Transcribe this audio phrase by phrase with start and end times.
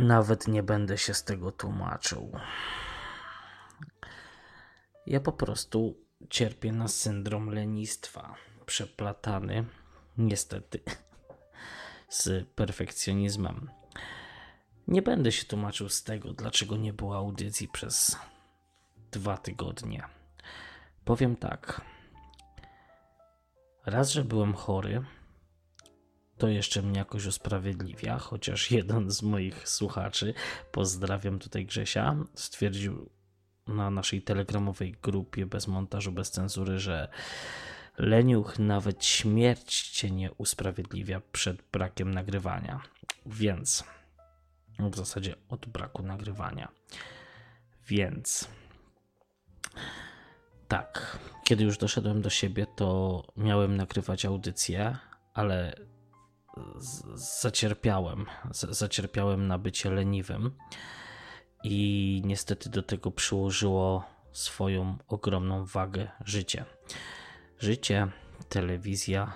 [0.00, 2.32] Nawet nie będę się z tego tłumaczył.
[5.06, 5.96] Ja po prostu
[6.30, 8.34] cierpię na syndrom lenistwa,
[8.66, 9.64] przeplatany,
[10.18, 10.80] niestety,
[12.08, 13.70] z perfekcjonizmem.
[14.88, 18.16] Nie będę się tłumaczył z tego, dlaczego nie było audycji przez
[19.12, 20.04] dwa tygodnie.
[21.04, 21.80] Powiem tak.
[23.86, 25.04] Raz, że byłem chory,
[26.40, 30.34] to jeszcze mnie jakoś usprawiedliwia, chociaż jeden z moich słuchaczy,
[30.72, 33.10] pozdrawiam tutaj Grzesia, stwierdził
[33.66, 37.08] na naszej telegramowej grupie bez montażu, bez cenzury, że
[37.98, 42.80] leniuch nawet śmierć cię nie usprawiedliwia przed brakiem nagrywania.
[43.26, 43.84] Więc
[44.78, 46.68] w zasadzie od braku nagrywania.
[47.88, 48.48] Więc
[50.68, 54.96] tak, kiedy już doszedłem do siebie, to miałem nagrywać audycję,
[55.34, 55.74] ale
[57.14, 58.26] zacierpiałem.
[58.50, 60.50] Zacierpiałem na bycie leniwym
[61.64, 66.64] i niestety do tego przyłożyło swoją ogromną wagę życie.
[67.58, 68.08] Życie,
[68.48, 69.32] telewizja,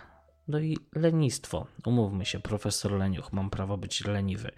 [0.48, 1.66] no i lenistwo.
[1.86, 4.50] Umówmy się, profesor Leniuch, mam prawo być leniwy.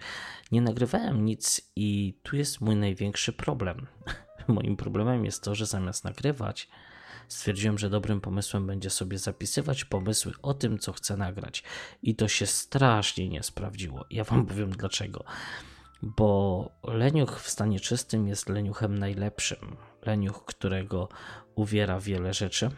[0.51, 3.87] Nie nagrywałem nic i tu jest mój największy problem.
[4.47, 6.67] Moim problemem jest to, że zamiast nagrywać,
[7.27, 11.63] stwierdziłem, że dobrym pomysłem będzie sobie zapisywać pomysły o tym, co chcę nagrać.
[12.03, 14.05] I to się strasznie nie sprawdziło.
[14.11, 15.23] Ja wam powiem dlaczego.
[16.01, 19.77] Bo leniuch w stanie czystym jest leniuchem najlepszym.
[20.05, 21.09] Leniuch, którego
[21.55, 22.69] uwiera wiele rzeczy,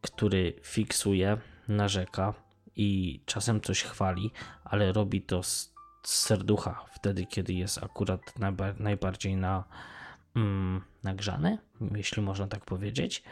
[0.00, 2.34] który fiksuje, narzeka
[2.76, 4.30] i czasem coś chwali,
[4.64, 8.20] ale robi to z, serducha, wtedy kiedy jest akurat
[8.78, 9.64] najbardziej na,
[10.36, 11.58] mm, nagrzany,
[11.94, 13.22] jeśli można tak powiedzieć.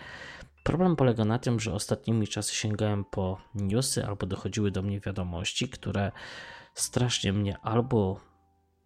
[0.63, 5.69] Problem polega na tym, że ostatnimi czasy sięgałem po newsy albo dochodziły do mnie wiadomości,
[5.69, 6.13] które
[6.75, 8.21] strasznie mnie albo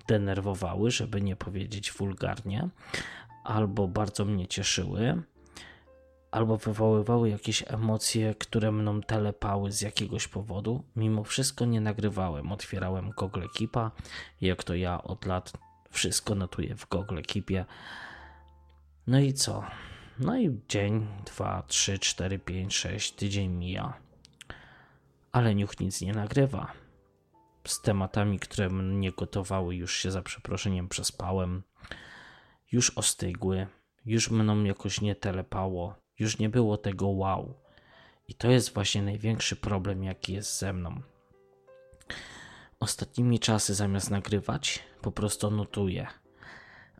[0.09, 2.69] denerwowały, żeby nie powiedzieć wulgarnie,
[3.45, 5.23] albo bardzo mnie cieszyły,
[6.31, 10.85] albo wywoływały jakieś emocje, które mną telepały z jakiegoś powodu.
[10.97, 12.53] Mimo wszystko nie nagrywałem.
[12.53, 13.91] Otwierałem Google Keepa,
[14.41, 15.53] jak to ja od lat
[15.91, 17.65] wszystko notuję w Google Keepie.
[19.07, 19.65] No i co?
[20.19, 23.95] No i dzień, dwa, trzy, cztery, pięć, sześć, tydzień mija.
[25.33, 26.73] Ale niuch nic nie nagrywa.
[27.67, 31.63] Z tematami, które mnie gotowały, już się za przeproszeniem przespałem.
[32.73, 33.67] Już ostygły,
[34.07, 37.55] już mną jakoś nie telepało już nie było tego wow.
[38.29, 41.01] I to jest właśnie największy problem, jaki jest ze mną.
[42.81, 46.07] Ostatnimi czasy zamiast nagrywać, po prostu notuję.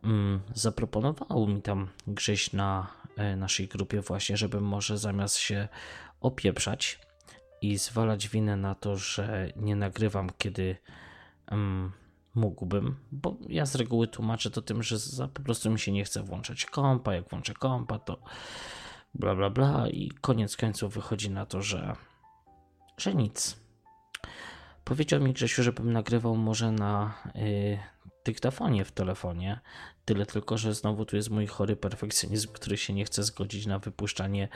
[0.03, 2.87] Mm, zaproponował mi tam Grześ na
[3.17, 5.67] e, naszej grupie właśnie, żeby może zamiast się
[6.21, 6.99] opieprzać
[7.61, 10.77] i zwalać winę na to, że nie nagrywam, kiedy
[11.47, 11.91] mm,
[12.35, 16.03] mógłbym, bo ja z reguły tłumaczę to tym, że za, po prostu mi się nie
[16.03, 17.13] chce włączać kompa.
[17.13, 18.19] Jak włączę kompa, to
[19.13, 21.95] bla bla bla i koniec końców wychodzi na to, że,
[22.97, 23.59] że nic.
[24.83, 27.79] Powiedział mi Grzesiu, żebym nagrywał może na y,
[28.27, 29.59] dyktafonie w telefonie.
[30.05, 33.79] Tyle tylko, że znowu tu jest mój chory perfekcjonizm, który się nie chce zgodzić na
[33.79, 34.47] wypuszczanie,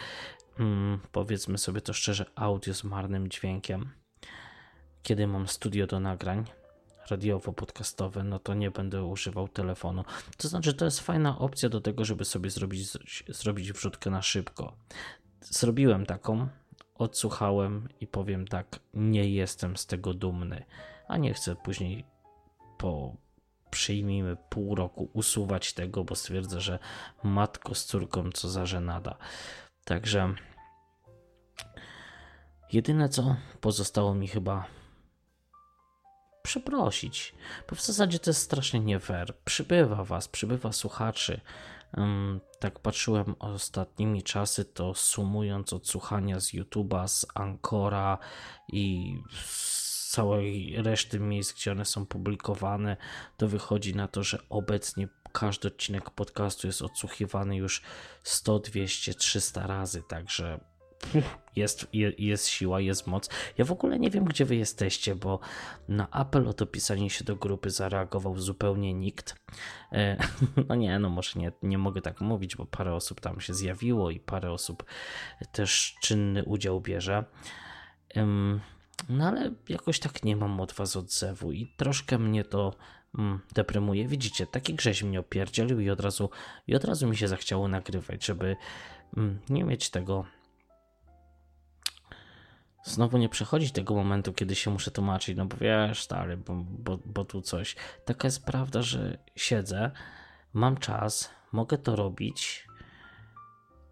[0.59, 3.89] mm, powiedzmy sobie to szczerze, audio z marnym dźwiękiem.
[5.03, 6.45] Kiedy mam studio do nagrań,
[7.09, 10.03] radiowo-podcastowe, no to nie będę używał telefonu.
[10.37, 12.87] To znaczy, to jest fajna opcja do tego, żeby sobie zrobić,
[13.27, 14.75] zrobić wrzutkę na szybko.
[15.41, 16.47] Zrobiłem taką,
[16.95, 20.65] odsłuchałem i powiem tak, nie jestem z tego dumny,
[21.07, 22.05] a nie chcę później
[22.77, 23.15] po
[23.71, 26.79] przyjmijmy pół roku usuwać tego, bo stwierdzę, że
[27.23, 29.17] matko z córką co za żenada.
[29.85, 30.33] Także
[32.71, 34.65] jedyne co pozostało mi chyba
[36.43, 37.33] przeprosić,
[37.69, 39.35] bo w zasadzie to jest strasznie nie fair.
[39.45, 41.41] Przybywa was, przybywa słuchaczy.
[41.97, 48.17] Um, tak patrzyłem ostatnimi czasy, to sumując odsłuchania z YouTube'a, z Ancora
[48.67, 49.80] i z
[50.11, 52.97] całej reszty miejsc, gdzie one są publikowane,
[53.37, 57.81] to wychodzi na to, że obecnie każdy odcinek podcastu jest odsłuchiwany już
[58.23, 60.59] 100, 200, 300 razy, także
[61.55, 61.87] jest,
[62.17, 63.29] jest siła, jest moc.
[63.57, 65.39] Ja w ogóle nie wiem, gdzie wy jesteście, bo
[65.87, 69.35] na apel o dopisanie się do grupy zareagował zupełnie nikt.
[69.91, 70.17] E,
[70.69, 74.11] no nie, no może nie, nie mogę tak mówić, bo parę osób tam się zjawiło
[74.11, 74.83] i parę osób
[75.51, 77.23] też czynny udział bierze.
[79.09, 82.75] No ale jakoś tak nie mam od was odzewu i troszkę mnie to
[83.17, 84.07] mm, deprymuje.
[84.07, 86.29] Widzicie, taki grześ mnie opierdzielił i od razu,
[86.67, 88.55] i od razu mi się zachciało nagrywać, żeby
[89.17, 90.25] mm, nie mieć tego
[92.83, 96.99] znowu nie przechodzi tego momentu, kiedy się muszę tłumaczyć, no bo wiesz, stary, bo, bo,
[97.05, 97.75] bo tu coś.
[98.05, 99.91] Taka jest prawda, że siedzę,
[100.53, 102.67] mam czas, mogę to robić,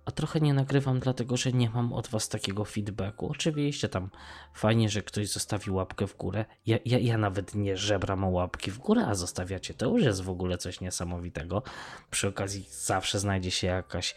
[0.09, 3.27] a trochę nie nagrywam, dlatego że nie mam od Was takiego feedbacku.
[3.31, 4.09] Oczywiście tam
[4.53, 6.45] fajnie, że ktoś zostawił łapkę w górę.
[6.65, 9.73] Ja, ja, ja nawet nie żebram o łapki w górę, a zostawiacie.
[9.73, 11.63] To już jest w ogóle coś niesamowitego.
[12.11, 14.15] Przy okazji zawsze znajdzie się jakaś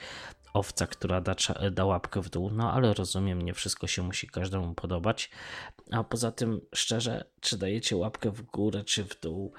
[0.52, 1.34] owca, która da,
[1.70, 5.30] da łapkę w dół, no ale rozumiem, nie wszystko się musi każdemu podobać.
[5.90, 9.52] A poza tym, szczerze, czy dajecie łapkę w górę, czy w dół,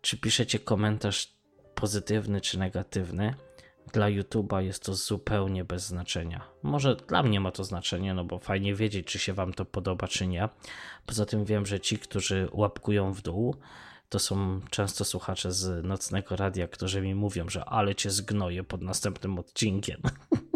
[0.00, 1.34] czy piszecie komentarz
[1.74, 3.34] pozytywny, czy negatywny,
[3.92, 6.40] dla YouTube'a jest to zupełnie bez znaczenia.
[6.62, 10.08] Może dla mnie ma to znaczenie, no bo fajnie wiedzieć, czy się Wam to podoba,
[10.08, 10.48] czy nie.
[11.06, 13.56] Poza tym wiem, że ci, którzy łapkują w dół,
[14.08, 18.82] to są często słuchacze z nocnego radia, którzy mi mówią, że ale cię zgnoję pod
[18.82, 20.00] następnym odcinkiem.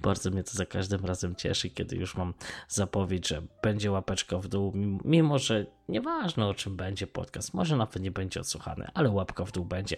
[0.00, 2.34] Bardzo mnie to za każdym razem cieszy, kiedy już mam
[2.68, 4.72] zapowiedź, że będzie łapeczka w dół,
[5.04, 9.52] mimo że nieważne o czym będzie podcast, może nawet nie będzie odsłuchany, ale łapka w
[9.52, 9.96] dół będzie.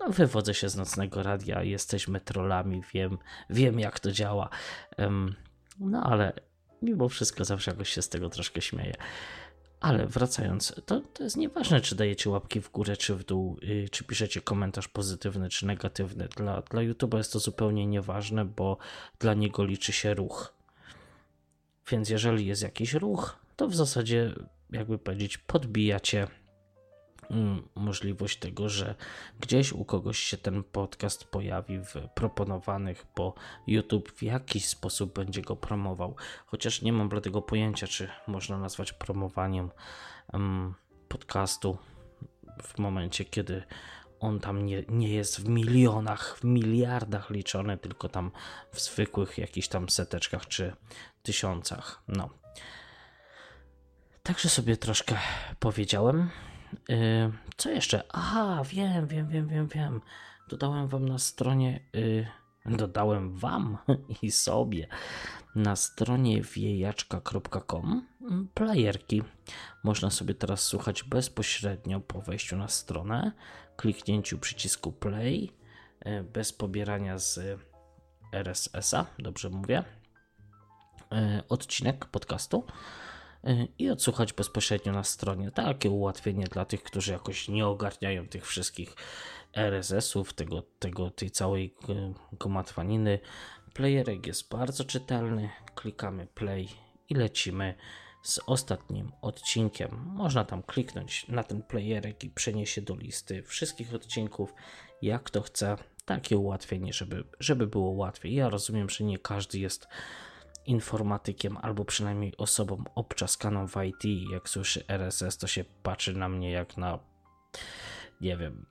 [0.00, 3.18] No, wywodzę się z nocnego radia, jesteśmy trollami, wiem,
[3.50, 4.48] wiem jak to działa.
[5.80, 6.32] No ale
[6.82, 8.94] mimo wszystko zawsze jakoś się z tego troszkę śmieję.
[9.84, 13.88] Ale wracając, to, to jest nieważne, czy dajecie łapki w górę, czy w dół, yy,
[13.88, 16.28] czy piszecie komentarz pozytywny, czy negatywny.
[16.36, 18.78] Dla, dla YouTube'a jest to zupełnie nieważne, bo
[19.18, 20.54] dla niego liczy się ruch.
[21.90, 24.34] Więc jeżeli jest jakiś ruch, to w zasadzie,
[24.70, 26.26] jakby powiedzieć, podbijacie
[27.74, 28.94] możliwość tego, że
[29.40, 33.34] gdzieś u kogoś się ten podcast pojawi w proponowanych, bo
[33.66, 36.16] YouTube w jakiś sposób będzie go promował.
[36.46, 39.70] Chociaż nie mam tego pojęcia, czy można nazwać promowaniem
[40.32, 40.74] um,
[41.08, 41.78] podcastu
[42.62, 43.62] w momencie, kiedy
[44.20, 48.30] on tam nie, nie jest w milionach, w miliardach liczony, tylko tam
[48.72, 50.76] w zwykłych jakichś tam seteczkach czy
[51.22, 52.02] tysiącach.
[52.08, 52.30] No.
[54.22, 55.18] Także sobie troszkę
[55.58, 56.30] powiedziałem.
[56.90, 58.02] Y, co jeszcze?
[58.08, 60.00] Aha, wiem, wiem, wiem, wiem, wiem.
[60.48, 61.80] Dodałem wam na stronie.
[61.96, 62.26] Y,
[62.66, 63.78] dodałem wam
[64.22, 64.86] i sobie
[65.54, 68.06] na stronie wiejaczka.com
[68.54, 69.22] playerki.
[69.82, 73.32] Można sobie teraz słuchać bezpośrednio po wejściu na stronę,
[73.76, 75.52] kliknięciu przycisku play,
[76.06, 77.60] y, bez pobierania z
[78.32, 79.84] RSS-a, dobrze mówię,
[81.48, 82.64] odcinek podcastu
[83.78, 85.50] i odsłuchać bezpośrednio na stronie.
[85.50, 88.96] Takie ułatwienie dla tych, którzy jakoś nie ogarniają tych wszystkich
[89.52, 91.74] RSS-ów, tego, tego, tej całej
[92.32, 93.18] gomatwaniny.
[93.74, 95.50] Playerek jest bardzo czytelny.
[95.74, 96.68] Klikamy play
[97.08, 97.74] i lecimy
[98.22, 99.90] z ostatnim odcinkiem.
[100.06, 104.54] Można tam kliknąć na ten playerek i przeniesie do listy wszystkich odcinków,
[105.02, 105.76] jak to chce.
[106.04, 108.34] Takie ułatwienie, żeby, żeby było łatwiej.
[108.34, 109.88] Ja rozumiem, że nie każdy jest
[110.66, 114.30] informatykiem albo przynajmniej osobą obczaskaną w IT.
[114.32, 116.98] Jak słyszy RSS, to się patrzy na mnie jak na,
[118.20, 118.66] nie wiem,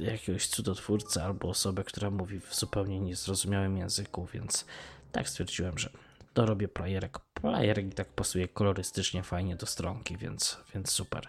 [0.00, 4.66] jakiegoś cudotwórcę albo osobę, która mówi w zupełnie niezrozumiałym języku, więc
[5.12, 5.90] tak stwierdziłem, że
[6.34, 7.18] dorobię playerek.
[7.18, 11.28] Playerek i tak pasuje kolorystycznie fajnie do stronki, więc, więc super.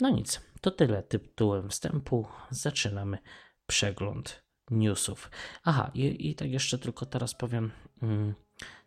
[0.00, 2.26] No nic, to tyle tytułem wstępu.
[2.50, 3.18] Zaczynamy
[3.66, 5.30] przegląd newsów.
[5.64, 7.70] Aha, i, i tak jeszcze tylko teraz powiem.
[8.02, 8.34] Mm,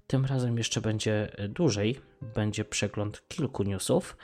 [0.08, 2.02] tym razem jeszcze będzie dłużej,
[2.36, 4.18] będzie przegląd kilku newsów,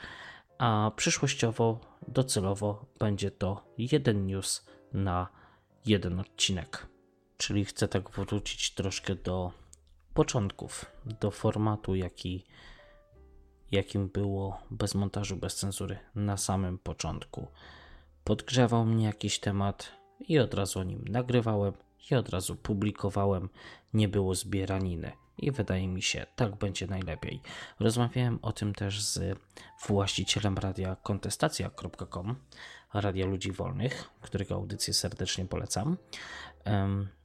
[0.58, 5.28] a przyszłościowo, docelowo będzie to jeden news na
[5.86, 6.86] jeden odcinek.
[7.36, 9.52] Czyli chcę tak wrócić troszkę do
[10.14, 10.86] początków,
[11.20, 12.44] do formatu, jaki,
[13.70, 17.46] jakim było bez montażu, bez cenzury na samym początku.
[18.24, 21.72] Podgrzewał mnie jakiś temat i od razu o nim nagrywałem
[22.10, 23.48] i od razu publikowałem.
[23.94, 27.40] Nie było zbieraniny i wydaje mi się, tak będzie najlepiej.
[27.80, 29.38] Rozmawiałem o tym też z
[29.86, 32.36] właścicielem radia kontestacja.com,
[32.94, 35.96] Radia Ludzi Wolnych, którego audycję serdecznie polecam,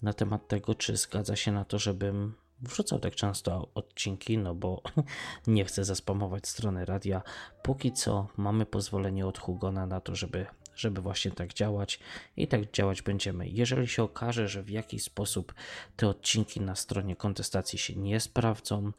[0.01, 4.81] na temat tego, czy zgadza się na to, żebym wrzucał tak często odcinki, no bo
[5.47, 7.21] nie chcę zaspamować strony radia.
[7.63, 10.45] Póki co mamy pozwolenie od Hugona na to, żeby
[10.77, 11.99] żeby właśnie tak działać
[12.37, 13.47] i tak działać będziemy.
[13.47, 15.53] Jeżeli się okaże, że w jakiś sposób
[15.95, 18.91] te odcinki na stronie kontestacji się nie sprawdzą,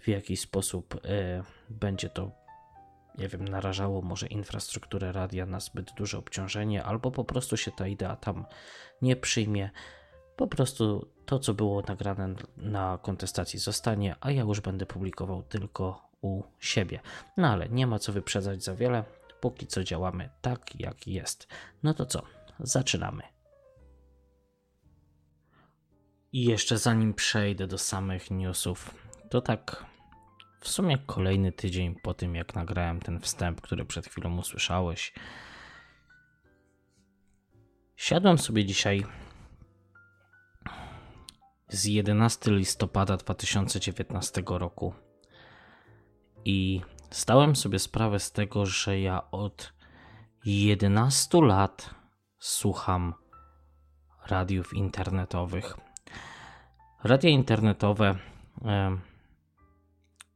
[0.00, 0.98] w jakiś sposób y,
[1.70, 2.42] będzie to
[3.18, 7.86] nie wiem, narażało może infrastrukturę radia na zbyt duże obciążenie, albo po prostu się ta
[7.86, 8.44] idea tam
[9.02, 9.70] nie przyjmie.
[10.36, 16.08] Po prostu to, co było nagrane na kontestacji, zostanie, a ja już będę publikował tylko
[16.20, 17.00] u siebie.
[17.36, 19.04] No ale nie ma co wyprzedzać za wiele
[19.42, 21.48] póki co działamy tak, jak jest.
[21.82, 22.22] No to co?
[22.60, 23.22] Zaczynamy.
[26.32, 28.94] I jeszcze zanim przejdę do samych newsów,
[29.30, 29.86] to tak
[30.60, 35.12] w sumie kolejny tydzień po tym, jak nagrałem ten wstęp, który przed chwilą usłyszałeś.
[37.96, 39.06] Siadłem sobie dzisiaj
[41.68, 44.94] z 11 listopada 2019 roku
[46.44, 46.80] i
[47.12, 49.72] zdałem sobie sprawę z tego, że ja od
[50.44, 51.90] 11 lat
[52.38, 53.14] słucham
[54.26, 55.76] radiów internetowych.
[57.04, 58.16] Radia internetowe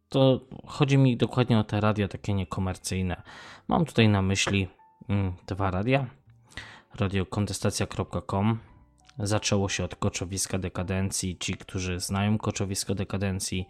[0.09, 3.23] to chodzi mi dokładnie o te radia takie niekomercyjne.
[3.69, 4.69] Mam tutaj na myśli
[5.09, 6.07] mm, dwa radia.
[6.95, 8.59] Radio kontestacja.com
[9.19, 11.39] zaczęło się od koczowiska dekadencji.
[11.39, 13.67] Ci, którzy znają koczowisko dekadencji,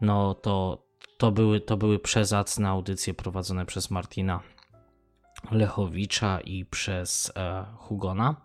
[0.00, 0.85] no to,
[1.18, 4.40] to, były, to były przezacne audycje prowadzone przez Martina
[5.50, 8.36] Lechowicza i przez e, Hugona,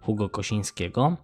[0.00, 1.16] Hugo Kosińskiego.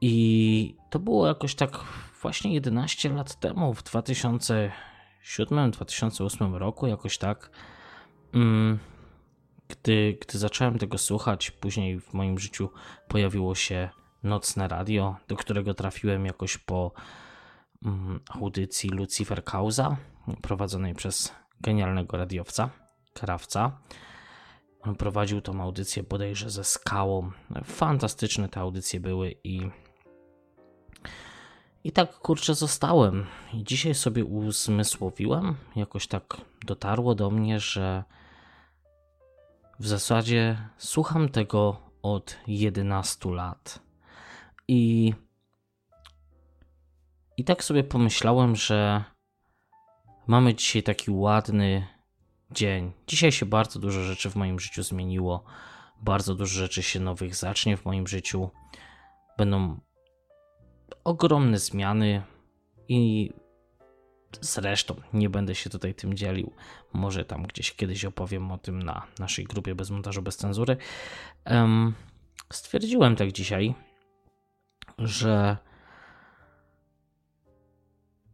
[0.00, 1.78] I to było jakoś tak
[2.22, 7.50] właśnie 11 lat temu, w 2007-2008 roku, jakoś tak.
[8.34, 8.78] Mm,
[9.68, 12.70] gdy, gdy zacząłem tego słuchać, później w moim życiu
[13.08, 13.88] pojawiło się
[14.22, 16.92] nocne radio, do którego trafiłem jakoś po
[18.28, 19.96] audycji Lucifer Causa,
[20.42, 22.70] prowadzonej przez genialnego radiowca,
[23.14, 23.78] krawca.
[24.82, 27.30] On prowadził tą audycję bodajże ze skałą.
[27.64, 29.70] Fantastyczne te audycje były i
[31.84, 33.26] i tak kurczę zostałem.
[33.54, 38.04] I dzisiaj sobie uzmysłowiłem, jakoś tak dotarło do mnie, że
[39.78, 43.78] w zasadzie słucham tego od 11 lat.
[44.68, 45.14] I
[47.40, 49.04] i tak sobie pomyślałem, że
[50.26, 51.86] mamy dzisiaj taki ładny
[52.50, 52.92] dzień.
[53.06, 55.44] Dzisiaj się bardzo dużo rzeczy w moim życiu zmieniło.
[56.02, 58.50] Bardzo dużo rzeczy się nowych zacznie w moim życiu.
[59.38, 59.80] Będą
[61.04, 62.22] ogromne zmiany
[62.88, 63.30] i
[64.40, 66.52] zresztą nie będę się tutaj tym dzielił.
[66.92, 70.76] Może tam gdzieś kiedyś opowiem o tym na naszej grupie bez montażu, bez cenzury.
[71.46, 71.94] Um,
[72.52, 73.74] stwierdziłem tak dzisiaj,
[74.98, 75.56] że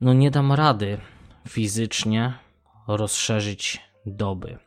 [0.00, 0.98] no nie dam rady
[1.48, 2.32] fizycznie
[2.88, 4.58] rozszerzyć doby.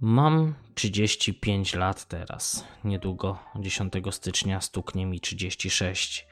[0.00, 2.64] Mam 35 lat teraz.
[2.84, 6.26] Niedługo 10 stycznia stuknie mi 36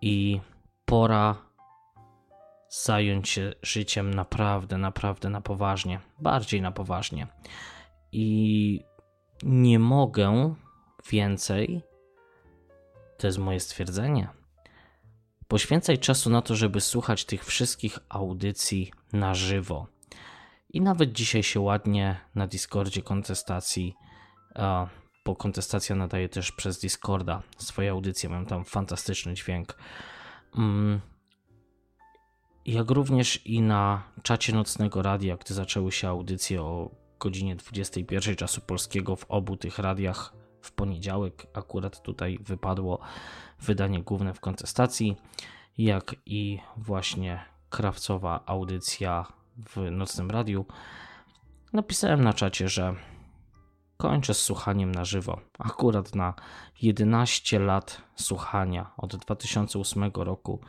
[0.00, 0.40] i
[0.84, 1.36] pora
[2.68, 7.26] zająć się życiem naprawdę, naprawdę na poważnie, bardziej na poważnie.
[8.12, 8.84] I
[9.42, 10.54] nie mogę
[11.10, 11.82] więcej,
[13.18, 14.28] to jest moje stwierdzenie,
[15.50, 19.86] poświęcać czasu na to, żeby słuchać tych wszystkich audycji na żywo.
[20.72, 23.94] I nawet dzisiaj się ładnie na Discordzie kontestacji
[25.24, 29.76] bo kontestacja nadaje też przez Discorda swoje audycje, mam tam fantastyczny dźwięk.
[30.56, 31.00] Mm.
[32.66, 36.90] Jak również i na czacie nocnego radia, gdy zaczęły się audycje o
[37.20, 42.98] godzinie 21 czasu polskiego w obu tych radiach w poniedziałek, akurat tutaj wypadło
[43.60, 45.16] wydanie główne w kontestacji,
[45.78, 49.26] jak i właśnie krawcowa audycja
[49.56, 50.66] w nocnym radiu.
[51.72, 52.94] Napisałem na czacie, że
[53.96, 55.40] kończę z słuchaniem na żywo.
[55.58, 56.34] Akurat na
[56.82, 60.60] 11 lat słuchania od 2008 roku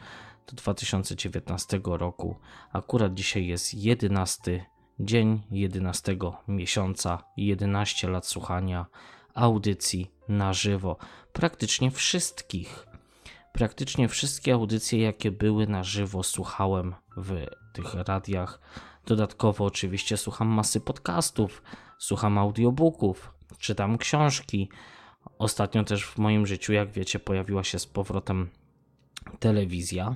[0.48, 2.36] do 2019 roku.
[2.74, 4.66] Akurat dzisiaj jest 11
[5.00, 6.18] dzień 11
[6.48, 8.86] miesiąca, 11 lat słuchania
[9.34, 10.98] audycji na żywo.
[11.34, 12.88] Praktycznie wszystkich.
[13.54, 18.60] Praktycznie wszystkie audycje, jakie były na żywo, słuchałem w tych radiach.
[19.06, 21.62] Dodatkowo, oczywiście, słucham masy podcastów
[22.02, 24.70] słucham audiobooków, czytam książki.
[25.38, 28.50] Ostatnio też w moim życiu, jak wiecie, pojawiła się z powrotem
[29.40, 30.16] telewizja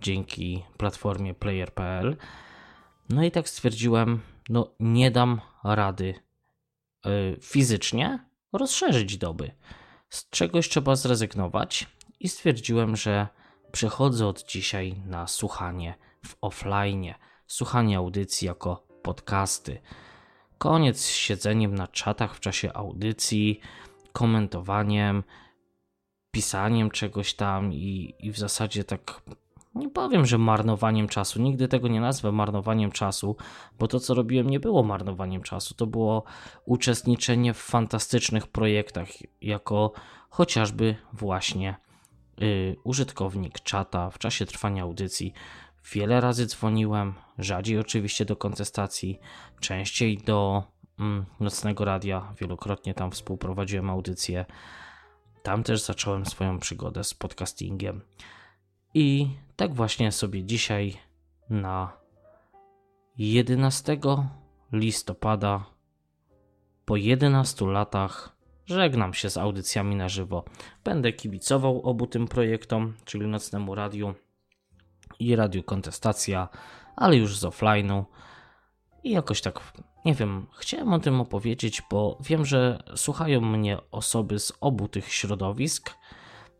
[0.00, 2.16] dzięki platformie player.pl.
[3.08, 6.14] No i tak stwierdziłem, no nie dam rady
[7.04, 8.25] yy, fizycznie
[8.58, 9.50] rozszerzyć doby.
[10.10, 11.86] Z czegoś trzeba zrezygnować
[12.20, 13.28] i stwierdziłem, że
[13.72, 15.94] przechodzę od dzisiaj na słuchanie
[16.26, 17.14] w offline,
[17.46, 19.80] słuchanie audycji jako podcasty.
[20.58, 23.60] Koniec z siedzeniem na czatach w czasie audycji,
[24.12, 25.24] komentowaniem,
[26.30, 29.22] pisaniem czegoś tam i, i w zasadzie tak
[29.76, 31.42] nie powiem, że marnowaniem czasu.
[31.42, 33.36] Nigdy tego nie nazwę marnowaniem czasu,
[33.78, 35.74] bo to, co robiłem, nie było marnowaniem czasu.
[35.74, 36.24] To było
[36.64, 39.08] uczestniczenie w fantastycznych projektach,
[39.40, 39.92] jako
[40.30, 41.76] chociażby właśnie
[42.42, 45.32] y, użytkownik czata w czasie trwania audycji.
[45.92, 49.18] Wiele razy dzwoniłem, rzadziej oczywiście do kontestacji,
[49.60, 50.64] częściej do
[50.98, 52.34] mm, nocnego radia.
[52.40, 54.44] Wielokrotnie tam współprowadziłem audycję.
[55.42, 58.00] Tam też zacząłem swoją przygodę z podcastingiem.
[58.98, 60.94] I tak właśnie sobie dzisiaj
[61.50, 61.92] na
[63.18, 63.98] 11
[64.72, 65.64] listopada
[66.84, 68.36] po 11 latach
[68.66, 70.44] żegnam się z audycjami na żywo.
[70.84, 74.14] Będę kibicował obu tym projektom, czyli Nocnemu Radiu
[75.18, 76.48] i Radiu Kontestacja,
[76.96, 78.04] ale już z offline'u.
[79.04, 79.72] I jakoś tak,
[80.04, 85.12] nie wiem, chciałem o tym opowiedzieć, bo wiem, że słuchają mnie osoby z obu tych
[85.12, 85.94] środowisk.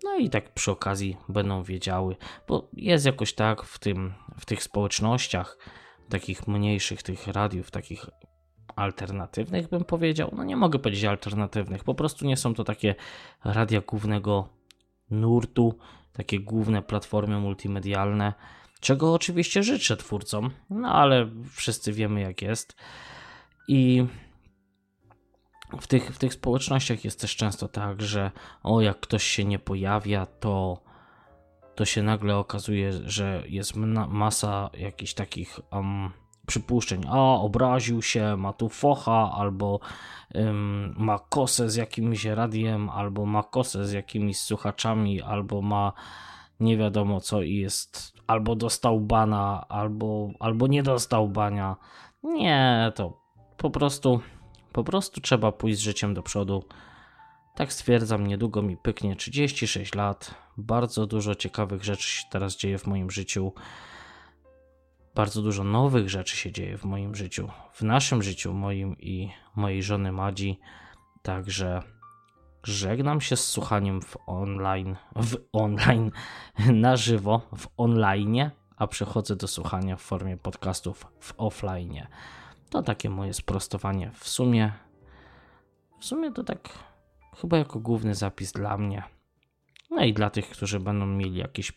[0.07, 2.17] No i tak przy okazji będą wiedziały,
[2.49, 5.59] bo jest jakoś tak w, tym, w tych społecznościach,
[6.09, 8.07] takich mniejszych tych radiów, takich
[8.77, 10.31] alternatywnych bym powiedział.
[10.37, 12.95] No nie mogę powiedzieć alternatywnych, po prostu nie są to takie
[13.45, 14.49] radia głównego
[15.11, 15.79] nurtu,
[16.13, 18.35] takie główne platformy multimedialne,
[18.81, 22.77] czego oczywiście życzę twórcom, no ale wszyscy wiemy jak jest.
[23.69, 24.07] I
[25.81, 28.31] w tych, w tych społecznościach jest też często tak, że
[28.63, 30.81] o, jak ktoś się nie pojawia, to,
[31.75, 33.77] to się nagle okazuje, że jest
[34.09, 36.11] masa jakichś takich um,
[36.47, 37.03] przypuszczeń.
[37.11, 39.81] A, obraził się, ma tu focha, albo
[40.35, 45.93] um, ma kosę z jakimś radiem, albo ma kosę z jakimiś słuchaczami, albo ma
[46.61, 51.77] nie wiadomo co i jest albo dostał bana, albo, albo nie dostał bania.
[52.23, 53.21] Nie, to
[53.57, 54.21] po prostu
[54.77, 56.65] po prostu trzeba pójść z życiem do przodu.
[57.55, 60.35] Tak stwierdzam, niedługo mi pyknie 36 lat.
[60.57, 63.53] Bardzo dużo ciekawych rzeczy się teraz dzieje w moim życiu.
[65.15, 69.83] Bardzo dużo nowych rzeczy się dzieje w moim życiu, w naszym życiu, moim i mojej
[69.83, 70.59] żony Madzi.
[71.23, 71.83] Także
[72.63, 76.11] żegnam się z słuchaniem w online, w online,
[76.85, 82.07] na żywo, w online, a przechodzę do słuchania w formie podcastów w offline.
[82.71, 84.11] To takie moje sprostowanie.
[84.15, 84.73] W sumie,
[86.01, 86.69] w sumie to tak
[87.41, 89.03] chyba jako główny zapis dla mnie.
[89.91, 91.73] No i dla tych, którzy będą mieli jakieś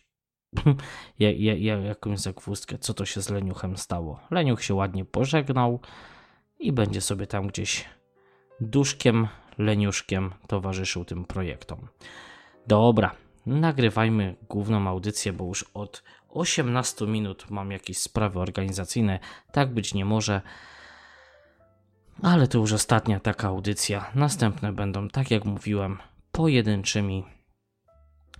[1.18, 4.20] ja, ja, ja, jakąś zagwózdkę, co to się z Leniuchem stało.
[4.30, 5.80] Leniuch się ładnie pożegnał
[6.58, 7.84] i będzie sobie tam gdzieś
[8.60, 11.88] duszkiem, leniuszkiem towarzyszył tym projektom.
[12.66, 13.14] Dobra,
[13.46, 19.18] nagrywajmy główną audycję, bo już od 18 minut mam jakieś sprawy organizacyjne.
[19.52, 20.42] Tak być nie może.
[22.22, 24.10] Ale to już ostatnia taka audycja.
[24.14, 25.98] Następne będą, tak jak mówiłem,
[26.32, 27.24] pojedynczymi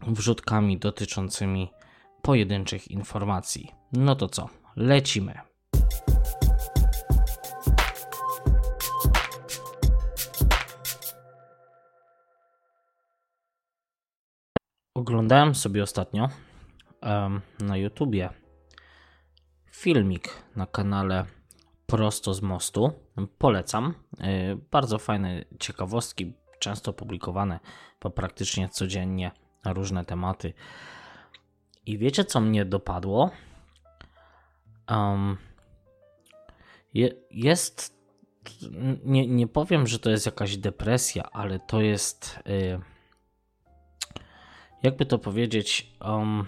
[0.06, 1.70] wrzutkami dotyczącymi
[2.22, 3.72] pojedynczych informacji.
[3.92, 5.34] No to co, lecimy.
[14.94, 16.28] Oglądałem sobie ostatnio
[17.02, 18.30] um, na YouTubie
[19.70, 21.39] filmik na kanale
[21.90, 22.92] Prosto z Mostu.
[23.38, 23.94] Polecam.
[24.20, 27.60] Y, bardzo fajne ciekawostki, często publikowane,
[28.00, 29.30] bo praktycznie codziennie
[29.64, 30.52] na różne tematy.
[31.86, 33.30] I wiecie, co mnie dopadło?
[34.90, 35.36] Um,
[36.94, 38.00] je, jest.
[39.04, 42.38] Nie, nie powiem, że to jest jakaś depresja, ale to jest.
[42.48, 42.80] Y,
[44.82, 45.92] jakby to powiedzieć.
[46.00, 46.46] Um,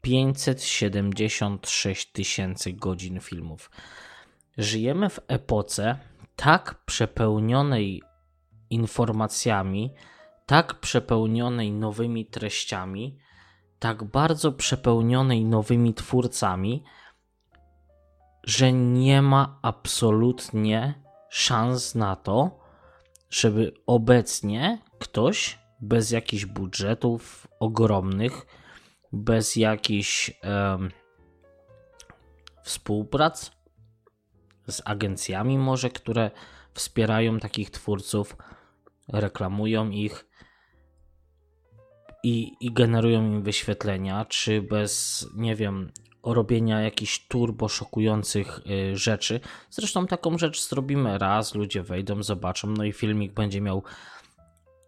[0.00, 3.70] 576 tysięcy godzin filmów.
[4.58, 5.98] Żyjemy w epoce
[6.36, 8.02] tak przepełnionej
[8.70, 9.94] informacjami,
[10.46, 13.18] tak przepełnionej nowymi treściami,
[13.78, 16.84] tak bardzo przepełnionej nowymi twórcami,
[18.44, 22.60] że nie ma absolutnie szans na to,
[23.30, 28.46] żeby obecnie ktoś bez jakichś budżetów ogromnych,
[29.12, 30.90] bez jakichś um,
[32.62, 33.50] współprac
[34.68, 36.30] z agencjami, może, które
[36.74, 38.36] wspierają takich twórców,
[39.08, 40.26] reklamują ich
[42.22, 48.60] i, i generują im wyświetlenia, czy bez, nie wiem, robienia jakichś turbo szokujących
[48.92, 49.40] y, rzeczy.
[49.70, 53.82] Zresztą taką rzecz zrobimy raz, ludzie wejdą, zobaczą, no i filmik będzie miał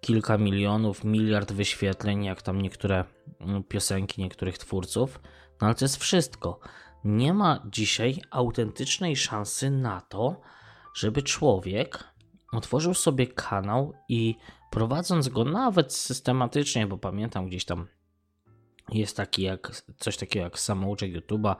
[0.00, 3.04] kilka milionów, miliard wyświetleń, jak tam niektóre
[3.40, 5.20] mm, piosenki niektórych twórców.
[5.60, 6.60] No ale to jest wszystko.
[7.06, 10.40] Nie ma dzisiaj autentycznej szansy na to,
[10.94, 12.04] żeby człowiek
[12.52, 14.36] otworzył sobie kanał i
[14.70, 17.86] prowadząc go nawet systematycznie, bo pamiętam gdzieś tam
[18.92, 21.56] jest taki jak coś takiego jak samouczek YouTube'a,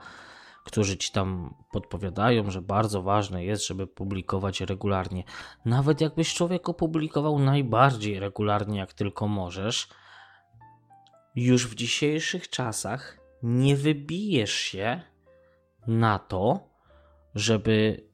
[0.65, 5.23] którzy ci tam podpowiadają, że bardzo ważne jest, żeby publikować regularnie.
[5.65, 9.89] Nawet jakbyś człowiek opublikował najbardziej regularnie, jak tylko możesz,
[11.35, 15.01] już w dzisiejszych czasach nie wybijesz się
[15.87, 16.69] na to,
[17.35, 18.07] żeby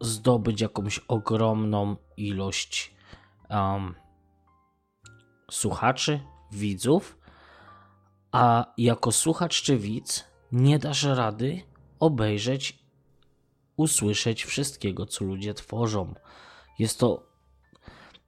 [0.00, 2.94] zdobyć jakąś ogromną ilość
[3.50, 3.94] um,
[5.50, 6.20] słuchaczy,
[6.52, 7.18] widzów,
[8.32, 11.62] a jako słuchacz czy widz nie dasz rady
[12.00, 12.78] obejrzeć,
[13.76, 16.14] usłyszeć wszystkiego, co ludzie tworzą.
[16.78, 17.26] Jest to,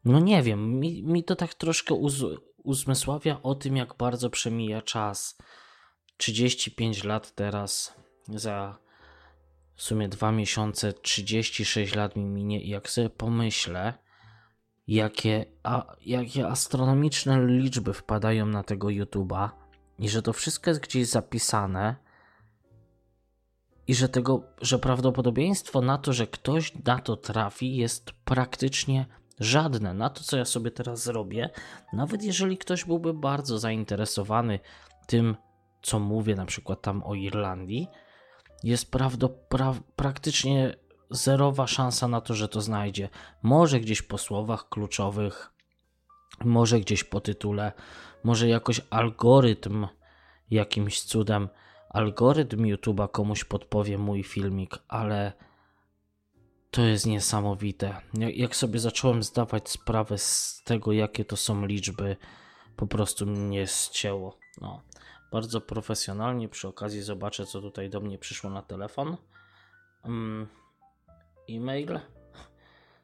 [0.05, 2.25] no nie wiem, mi, mi to tak troszkę uz,
[2.57, 5.39] uzmysławia o tym, jak bardzo przemija czas.
[6.17, 7.95] 35 lat teraz,
[8.29, 8.79] za
[9.75, 13.95] w sumie dwa miesiące, 36 lat mi minie i jak sobie pomyślę,
[14.87, 19.49] jakie, a, jakie astronomiczne liczby wpadają na tego YouTube'a
[19.99, 21.97] i że to wszystko jest gdzieś zapisane,
[23.87, 29.07] i że tego, że prawdopodobieństwo na to, że ktoś na to trafi, jest praktycznie
[29.41, 29.95] żadne.
[29.95, 31.51] Na to, co ja sobie teraz zrobię,
[31.93, 34.59] nawet jeżeli ktoś byłby bardzo zainteresowany
[35.07, 35.37] tym,
[35.83, 37.89] co mówię, na przykład tam o Irlandii,
[38.65, 38.91] jest
[39.97, 40.77] praktycznie
[41.11, 43.09] zerowa szansa na to, że to znajdzie.
[43.43, 45.53] Może gdzieś po słowach kluczowych,
[46.45, 47.73] może gdzieś po tytule,
[48.25, 49.87] może jakoś algorytm
[50.51, 51.49] jakimś cudem
[51.89, 55.33] algorytm YouTube'a komuś podpowie mój filmik, ale
[56.71, 57.97] to jest niesamowite.
[58.15, 62.17] Jak sobie zacząłem zdawać sprawę z tego, jakie to są liczby,
[62.77, 64.39] po prostu mnie zcięło.
[64.61, 64.83] No,
[65.33, 66.49] bardzo profesjonalnie.
[66.49, 69.17] Przy okazji zobaczę, co tutaj do mnie przyszło na telefon.
[70.05, 70.49] Um,
[71.51, 72.01] e-mail.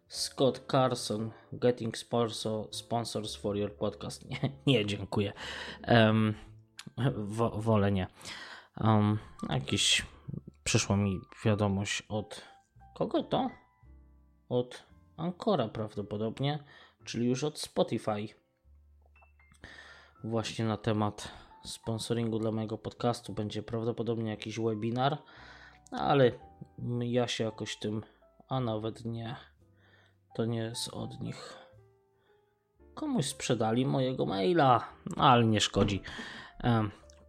[0.09, 1.95] Scott Carson, getting
[2.71, 4.31] sponsors for your podcast.
[4.31, 5.33] Nie, nie dziękuję.
[5.89, 6.35] Um,
[7.17, 8.07] wo, wolę nie.
[8.81, 9.19] Um,
[9.51, 10.07] jakiś
[10.65, 12.43] przyszła mi wiadomość od
[12.95, 13.51] kogo to?
[14.49, 14.83] Od
[15.17, 16.65] Ancora prawdopodobnie,
[17.05, 18.29] czyli już od Spotify.
[20.25, 21.29] Właśnie na temat
[21.65, 25.19] sponsoringu dla mojego podcastu będzie prawdopodobnie jakiś webinar,
[25.91, 26.33] ale
[27.01, 28.03] ja się jakoś tym,
[28.49, 29.37] a nawet nie,
[30.35, 31.57] to nie jest od nich.
[32.95, 36.03] Komuś sprzedali mojego maila, ale nie szkodzi.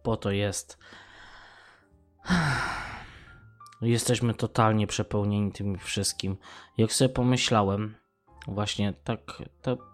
[0.02, 0.78] Po to jest.
[3.82, 6.36] Jesteśmy totalnie przepełnieni tym wszystkim.
[6.78, 7.94] Jak sobie pomyślałem,
[8.46, 9.89] właśnie tak, to,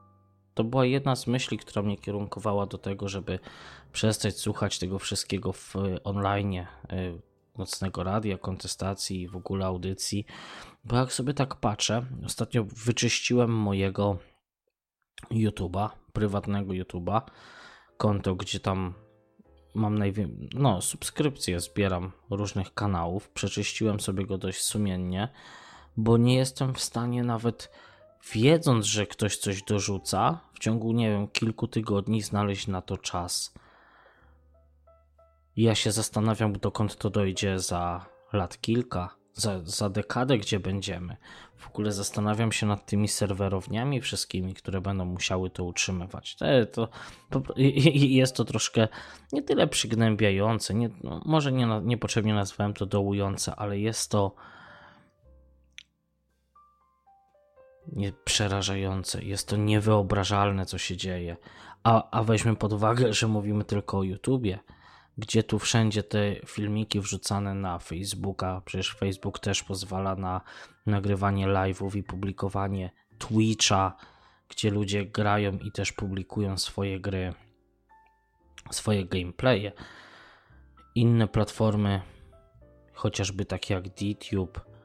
[0.56, 3.38] to była jedna z myśli, która mnie kierunkowała do tego, żeby
[3.92, 6.66] przestać słuchać tego wszystkiego w online, y,
[7.58, 10.26] nocnego radia, kontestacji i w ogóle audycji.
[10.84, 14.18] Bo jak sobie tak patrzę, ostatnio wyczyściłem mojego
[15.30, 17.22] YouTube'a, prywatnego YouTube'a,
[17.96, 18.94] konto, gdzie tam
[19.74, 23.30] mam najwięcej, no, subskrypcje zbieram różnych kanałów.
[23.30, 25.28] Przeczyściłem sobie go dość sumiennie,
[25.96, 27.70] bo nie jestem w stanie nawet
[28.32, 33.54] wiedząc, że ktoś coś dorzuca, w ciągu, nie wiem, kilku tygodni znaleźć na to czas.
[35.56, 41.16] ja się zastanawiam, dokąd to dojdzie za lat kilka, za, za dekadę, gdzie będziemy.
[41.56, 46.36] W ogóle zastanawiam się nad tymi serwerowniami wszystkimi, które będą musiały to utrzymywać.
[46.36, 46.88] To, to,
[47.30, 47.42] to
[47.94, 48.88] jest to troszkę
[49.32, 54.34] nie tyle przygnębiające, nie, no, może nie, niepotrzebnie nazwałem to dołujące, ale jest to
[58.24, 61.36] przerażające, jest to niewyobrażalne, co się dzieje.
[61.84, 64.58] A, a weźmy pod uwagę, że mówimy tylko o YouTubie,
[65.18, 70.40] gdzie tu wszędzie te filmiki wrzucane na Facebooka, przecież Facebook też pozwala na
[70.86, 73.96] nagrywanie live'ów i publikowanie Twitcha,
[74.48, 77.34] gdzie ludzie grają i też publikują swoje gry,
[78.70, 79.72] swoje gameplaye.
[80.94, 82.02] Inne platformy,
[82.92, 84.75] chociażby takie jak DTube,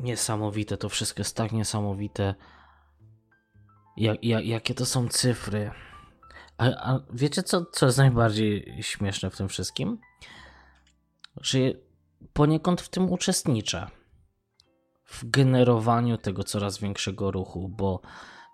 [0.00, 2.34] niesamowite, to wszystko jest tak niesamowite.
[3.96, 5.70] Jak, jak, jakie to są cyfry.
[6.58, 9.98] A, a wiecie, co, co jest najbardziej śmieszne w tym wszystkim?
[11.36, 11.58] Że
[12.32, 13.86] poniekąd w tym uczestniczę.
[15.04, 18.00] W generowaniu tego coraz większego ruchu, bo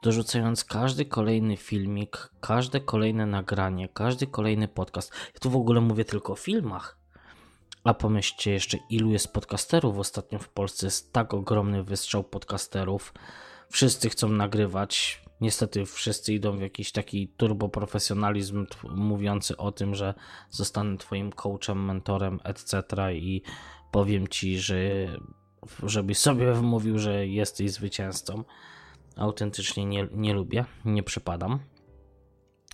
[0.03, 5.13] dorzucając każdy kolejny filmik, każde kolejne nagranie, każdy kolejny podcast.
[5.35, 7.06] Ja tu w ogóle mówię tylko o filmach.
[7.87, 10.87] A pomyślcie jeszcze, ilu jest podcasterów ostatnio w Polsce.
[10.87, 13.14] Jest tak ogromny wystrzał podcasterów.
[13.70, 15.22] Wszyscy chcą nagrywać.
[15.40, 20.14] Niestety wszyscy idą w jakiś taki turboprofesjonalizm mówiący o tym, że
[20.51, 22.83] zostanę twoim coachem, mentorem, etc.
[23.14, 23.42] i
[23.92, 24.79] powiem ci, że
[25.83, 28.44] żebyś sobie wmówił, że jesteś zwycięzcą.
[29.16, 31.59] Autentycznie nie, nie lubię, nie przypadam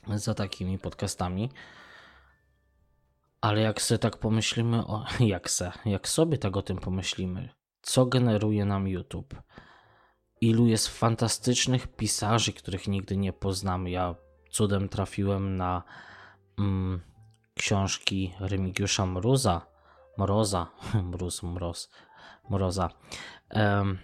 [0.08, 1.50] za takimi podcastami.
[3.42, 7.48] Ale jak sobie tak pomyślimy, o, jak se, jak sobie tak o tym pomyślimy,
[7.82, 9.34] co generuje nam YouTube?
[10.40, 13.90] Ilu jest fantastycznych pisarzy, których nigdy nie poznamy.
[13.90, 14.14] Ja
[14.50, 15.82] cudem trafiłem na
[16.58, 17.00] mm,
[17.54, 19.66] książki Remigiusza Mruza,
[20.18, 20.66] Mroza,
[21.10, 21.90] Mróz, Mroz,
[22.50, 22.90] Mroza
[23.50, 23.98] um,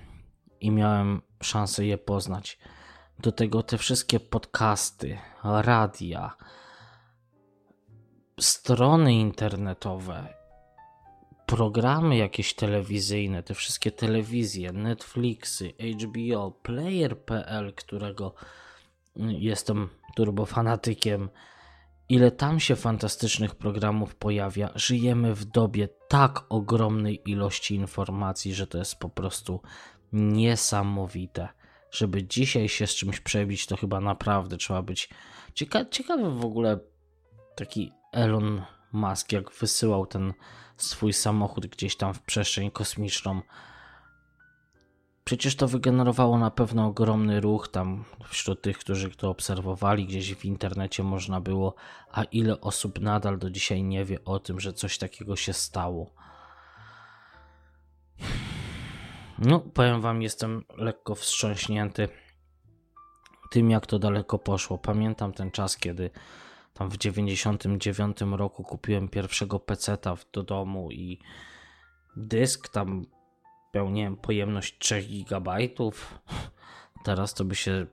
[0.60, 2.58] i miałem szansę je poznać.
[3.18, 6.36] Do tego te wszystkie podcasty, radia,
[8.38, 10.34] strony internetowe,
[11.46, 15.72] programy jakieś telewizyjne, te wszystkie telewizje, Netflixy,
[16.02, 18.34] HBO, Player.pl, którego
[19.16, 21.28] jestem turbofanatykiem,
[22.08, 24.70] ile tam się fantastycznych programów pojawia.
[24.74, 29.62] Żyjemy w dobie tak ogromnej ilości informacji, że to jest po prostu
[30.12, 31.48] niesamowite.
[31.90, 35.08] Żeby dzisiaj się z czymś przebić, to chyba naprawdę trzeba być
[35.54, 36.78] cieka ciekawy w ogóle
[37.56, 40.34] taki Elon Musk, jak wysyłał ten
[40.76, 43.42] swój samochód gdzieś tam w przestrzeń kosmiczną.
[45.24, 50.44] Przecież to wygenerowało na pewno ogromny ruch tam wśród tych, którzy to obserwowali, gdzieś w
[50.44, 51.74] internecie można było,
[52.12, 56.10] a ile osób nadal do dzisiaj nie wie o tym, że coś takiego się stało.
[59.38, 62.08] No, powiem Wam, jestem lekko wstrząśnięty
[63.50, 64.78] tym, jak to daleko poszło.
[64.78, 66.10] Pamiętam ten czas, kiedy
[66.78, 71.18] tam w 99 roku kupiłem pierwszego peceta do domu i
[72.16, 73.06] dysk tam
[73.74, 75.56] miał, nie wiem, pojemność 3 GB.
[77.04, 77.86] Teraz to by się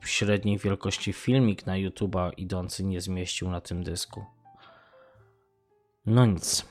[0.00, 4.24] w średniej wielkości filmik na YouTube'a idący nie zmieścił na tym dysku.
[6.06, 6.66] No nic.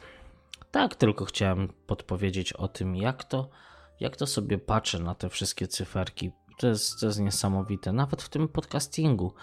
[0.72, 3.50] Tak tylko chciałem podpowiedzieć o tym, jak to,
[4.00, 6.32] jak to sobie patrzę na te wszystkie cyferki.
[6.58, 7.94] To jest, to jest niesamowite.
[7.94, 9.34] Nawet w tym podcastingu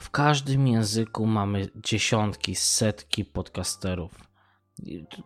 [0.00, 4.28] w każdym języku mamy dziesiątki, setki podcasterów.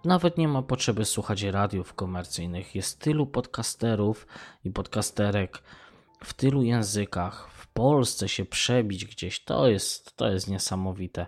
[0.04, 2.74] Nawet nie ma potrzeby słuchać radiów komercyjnych.
[2.74, 4.26] Jest tylu podcasterów
[4.64, 5.62] i podcasterek
[6.24, 7.50] w tylu językach.
[7.50, 11.26] W Polsce się przebić gdzieś to jest, to jest niesamowite.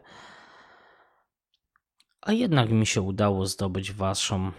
[2.22, 4.52] A jednak mi się udało zdobyć Waszą y,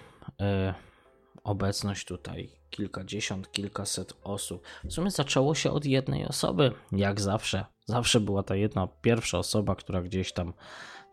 [1.43, 2.51] obecność tutaj.
[2.69, 4.63] Kilkadziesiąt, kilkaset osób.
[4.83, 9.75] W sumie zaczęło się od jednej osoby, jak zawsze Zawsze była ta jedna pierwsza osoba,
[9.75, 10.53] która gdzieś tam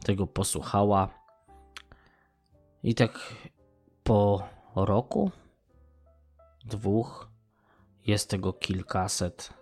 [0.04, 1.08] tego posłuchała.
[2.82, 3.34] I tak
[4.02, 5.30] po roku,
[6.64, 7.28] dwóch,
[8.06, 9.52] jest tego kilkaset.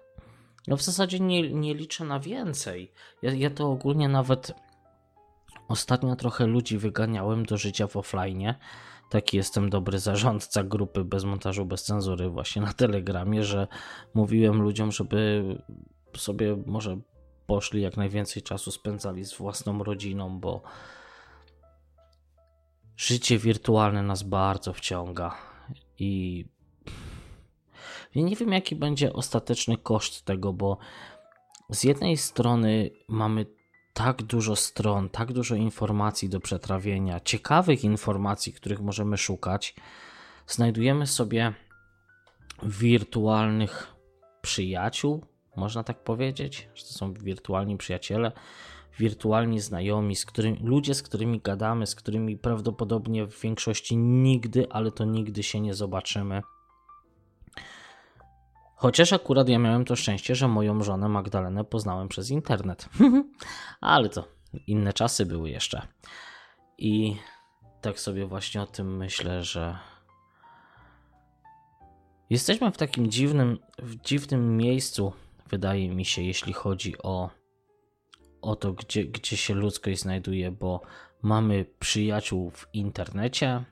[0.68, 2.92] No w zasadzie nie, nie liczę na więcej.
[3.22, 4.52] Ja, ja to ogólnie nawet
[5.68, 8.54] ostatnio trochę ludzi wyganiałem do życia w offline.
[9.10, 13.68] Taki jestem dobry zarządca grupy bez montażu, bez cenzury właśnie na Telegramie, że
[14.14, 15.44] mówiłem ludziom, żeby
[16.16, 17.00] sobie może
[17.46, 20.62] poszli, jak najwięcej czasu spędzali z własną rodziną, bo
[22.96, 25.34] życie wirtualne nas bardzo wciąga
[25.98, 26.44] i
[28.14, 30.78] nie wiem, jaki będzie ostateczny koszt tego, bo
[31.70, 33.46] z jednej strony mamy
[33.94, 39.74] tak dużo stron, tak dużo informacji do przetrawienia, ciekawych informacji, których możemy szukać.
[40.46, 41.54] Znajdujemy sobie
[42.62, 43.94] wirtualnych
[44.42, 45.24] przyjaciół,
[45.56, 48.32] można tak powiedzieć, że to są wirtualni przyjaciele,
[48.98, 54.90] wirtualni znajomi, z którymi, ludzie, z którymi gadamy, z którymi prawdopodobnie w większości nigdy, ale
[54.90, 56.42] to nigdy się nie zobaczymy.
[58.76, 62.88] Chociaż akurat ja miałem to szczęście, że moją żonę Magdalenę poznałem przez internet.
[63.80, 64.28] Ale to
[64.66, 65.86] inne czasy były jeszcze.
[66.78, 67.16] I
[67.80, 69.78] tak sobie właśnie o tym myślę, że
[72.30, 75.12] jesteśmy w takim dziwnym, w dziwnym miejscu,
[75.52, 77.30] wydaje mi się, jeśli chodzi o,
[78.42, 80.80] o to, gdzie, gdzie się ludzkość znajduje, bo
[81.22, 83.64] mamy przyjaciół w internecie,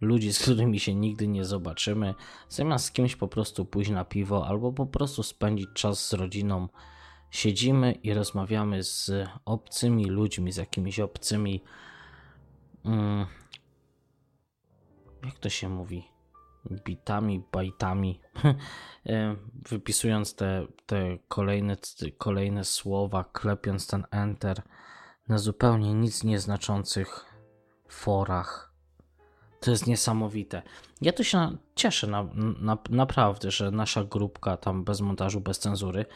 [0.00, 2.14] ludzi, z którymi się nigdy nie zobaczymy,
[2.48, 6.68] zamiast z kimś po prostu pójść na piwo albo po prostu spędzić czas z rodziną,
[7.30, 11.62] siedzimy i rozmawiamy z obcymi ludźmi, z jakimiś obcymi.
[12.84, 13.26] Mm,
[15.24, 16.09] jak to się mówi?
[16.84, 18.20] Bitami, bajtami,
[19.70, 21.76] wypisując te, te kolejne,
[22.18, 24.62] kolejne słowa, klepiąc ten enter
[25.28, 27.24] na zupełnie nic nieznaczących
[27.88, 28.70] forach
[29.60, 30.62] to jest niesamowite.
[31.00, 32.28] Ja tu się cieszę na,
[32.60, 36.06] na, naprawdę, że nasza grupka tam bez montażu, bez cenzury,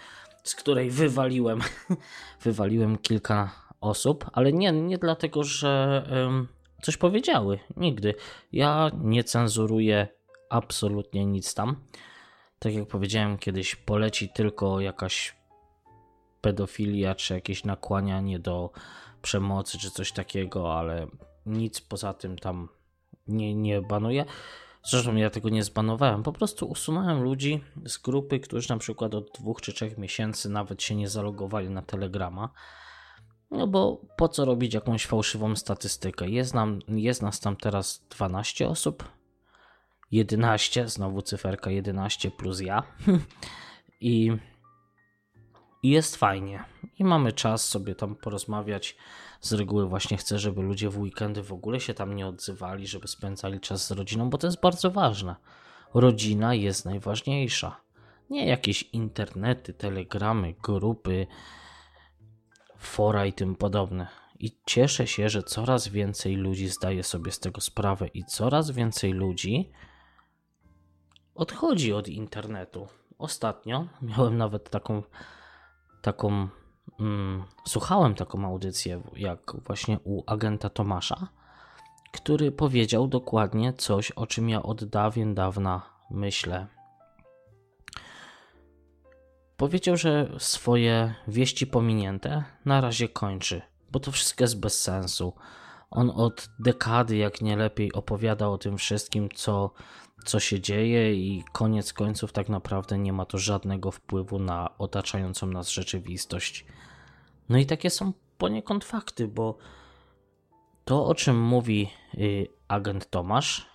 [0.44, 1.60] z której wywaliłem,
[2.44, 6.48] wywaliłem kilka osób, ale nie, nie dlatego, że um,
[6.82, 7.58] coś powiedziały.
[7.76, 8.14] Nigdy.
[8.52, 10.08] Ja nie cenzuruję
[10.50, 11.76] absolutnie nic tam.
[12.58, 15.36] Tak jak powiedziałem kiedyś, poleci tylko jakaś
[16.40, 18.70] pedofilia, czy jakieś nakłanianie do
[19.22, 21.06] przemocy, czy coś takiego, ale
[21.46, 22.68] nic poza tym tam
[23.26, 24.24] nie, nie banuję.
[24.82, 26.22] Zresztą ja tego nie zbanowałem.
[26.22, 30.82] Po prostu usunąłem ludzi z grupy, którzy na przykład od dwóch czy trzech miesięcy nawet
[30.82, 32.48] się nie zalogowali na Telegrama.
[33.50, 36.28] No bo po co robić jakąś fałszywą statystykę?
[36.28, 39.04] Jest, nam, jest nas tam teraz 12 osób.
[40.10, 42.82] 11, znowu cyferka 11 plus ja.
[44.00, 44.32] I,
[45.82, 46.64] I jest fajnie.
[46.98, 48.96] I mamy czas sobie tam porozmawiać
[49.40, 53.08] z reguły właśnie chcę, żeby ludzie w weekendy w ogóle się tam nie odzywali, żeby
[53.08, 55.36] spędzali czas z rodziną, bo to jest bardzo ważne.
[55.94, 57.80] Rodzina jest najważniejsza.
[58.30, 61.26] Nie jakieś internety, telegramy, grupy,
[62.78, 64.06] fora i tym podobne.
[64.38, 69.12] I cieszę się, że coraz więcej ludzi zdaje sobie z tego sprawę i coraz więcej
[69.12, 69.70] ludzi
[71.34, 72.86] odchodzi od internetu.
[73.18, 75.02] Ostatnio miałem nawet taką
[76.02, 76.48] taką
[77.00, 81.28] mm, słuchałem taką audycję, jak właśnie u agenta Tomasza,
[82.12, 86.66] który powiedział dokładnie coś, o czym ja od dawien dawna myślę.
[89.56, 95.32] Powiedział, że swoje wieści pominięte na razie kończy, bo to wszystko jest bez sensu.
[95.90, 99.70] On od dekady, jak nie lepiej, opowiada o tym wszystkim, co
[100.24, 105.46] co się dzieje, i koniec końców tak naprawdę nie ma to żadnego wpływu na otaczającą
[105.46, 106.66] nas rzeczywistość.
[107.48, 109.58] No i takie są poniekąd fakty, bo
[110.84, 113.66] to, o czym mówi y, agent Tomasz,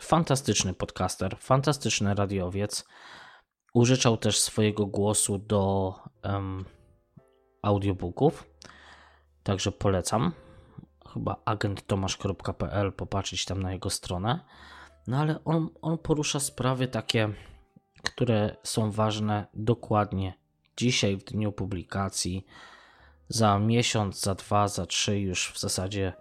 [0.00, 2.84] fantastyczny podcaster, fantastyczny radiowiec,
[3.74, 5.94] użyczał też swojego głosu do
[7.62, 8.50] audiobooków,
[9.42, 10.32] także polecam.
[11.12, 14.40] Chyba agenttomasz.pl, popatrzeć tam na jego stronę.
[15.06, 17.28] No ale on, on porusza sprawy takie,
[18.02, 20.34] które są ważne dokładnie
[20.76, 22.46] dzisiaj, w dniu publikacji.
[23.28, 26.12] Za miesiąc, za dwa, za trzy już w zasadzie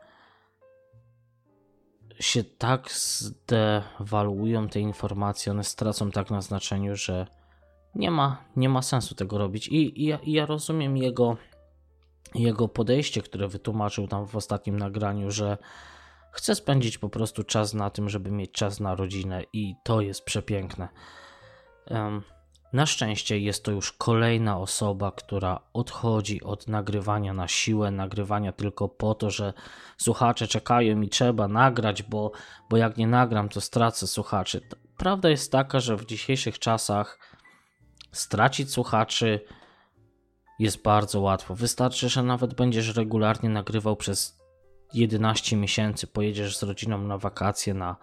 [2.20, 7.28] się tak zdewaluują te informacje, one stracą tak na znaczeniu, że
[7.96, 9.68] nie ma, nie ma sensu tego robić.
[9.68, 11.38] I, i, ja, i ja rozumiem jego,
[12.36, 15.58] jego podejście, które wytłumaczył tam w ostatnim nagraniu, że
[16.36, 20.26] Chcę spędzić po prostu czas na tym, żeby mieć czas na rodzinę i to jest
[20.26, 20.88] przepiękne.
[21.90, 22.22] Um,
[22.74, 28.90] na szczęście jest to już kolejna osoba, która odchodzi od nagrywania na siłę, nagrywania tylko
[28.90, 29.54] po to, że
[29.98, 32.32] słuchacze czekają i trzeba nagrać, bo,
[32.70, 34.62] bo jak nie nagram, to stracę słuchaczy.
[34.98, 37.20] Prawda jest taka, że w dzisiejszych czasach
[38.12, 39.40] stracić słuchaczy
[40.60, 41.56] jest bardzo łatwo.
[41.56, 44.45] Wystarczy, że nawet będziesz regularnie nagrywał przez
[44.96, 47.96] 11 miesięcy, pojedziesz z rodziną na wakacje na,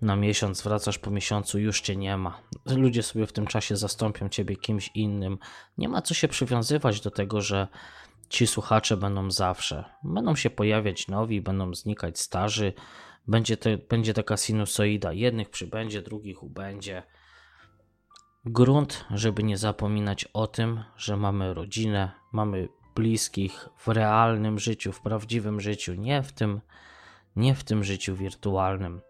[0.00, 2.40] na miesiąc, wracasz po miesiącu, już cię nie ma.
[2.66, 5.38] Ludzie sobie w tym czasie zastąpią ciebie kimś innym.
[5.78, 7.68] Nie ma co się przywiązywać do tego, że
[8.28, 9.84] ci słuchacze będą zawsze.
[10.04, 12.72] Będą się pojawiać nowi, będą znikać starzy.
[13.28, 15.12] Będzie, te, będzie taka sinusoida.
[15.12, 17.02] Jednych przybędzie, drugich ubędzie.
[18.44, 25.00] Grunt, żeby nie zapominać o tym, że mamy rodzinę, mamy bliskich w realnym życiu, w
[25.00, 26.60] prawdziwym życiu, nie w tym,
[27.36, 29.00] nie w tym życiu wirtualnym.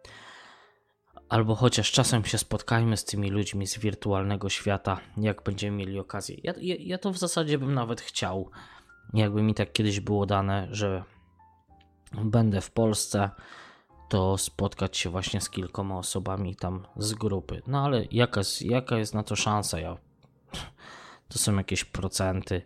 [1.28, 6.37] Albo chociaż czasem się spotkajmy z tymi ludźmi z wirtualnego świata, jak będziemy mieli okazję.
[6.43, 8.51] Ja, ja, ja to w zasadzie bym nawet chciał,
[9.14, 11.05] jakby mi tak kiedyś było dane, że
[12.24, 13.30] będę w Polsce,
[14.09, 17.62] to spotkać się właśnie z kilkoma osobami tam z grupy.
[17.66, 19.80] No ale jaka jest, jaka jest na to szansa?
[19.80, 19.97] Ja
[21.28, 22.62] to są jakieś procenty.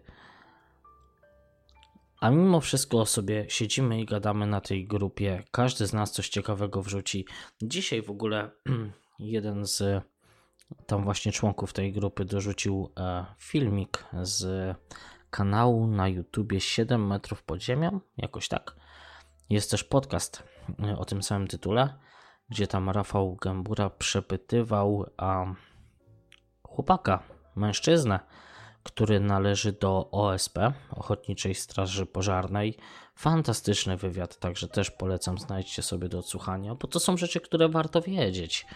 [2.26, 5.42] A mimo wszystko sobie siedzimy i gadamy na tej grupie.
[5.50, 7.26] Każdy z nas coś ciekawego wrzuci.
[7.62, 8.50] Dzisiaj w ogóle
[9.18, 10.04] jeden z
[10.86, 14.74] tam właśnie członków tej grupy dorzucił e, filmik z
[15.30, 18.76] kanału na YouTubie 7 metrów pod ziemią, jakoś tak.
[19.50, 20.42] Jest też podcast
[20.84, 21.98] e, o tym samym tytule,
[22.48, 25.46] gdzie tam Rafał Gębura przepytywał a,
[26.62, 27.22] chłopaka,
[27.56, 28.20] mężczyznę,
[28.86, 30.58] który należy do OSP,
[30.90, 32.76] Ochotniczej Straży Pożarnej.
[33.14, 38.00] Fantastyczny wywiad, także też polecam, znajdźcie sobie do odsłuchania, bo to są rzeczy, które warto
[38.02, 38.66] wiedzieć,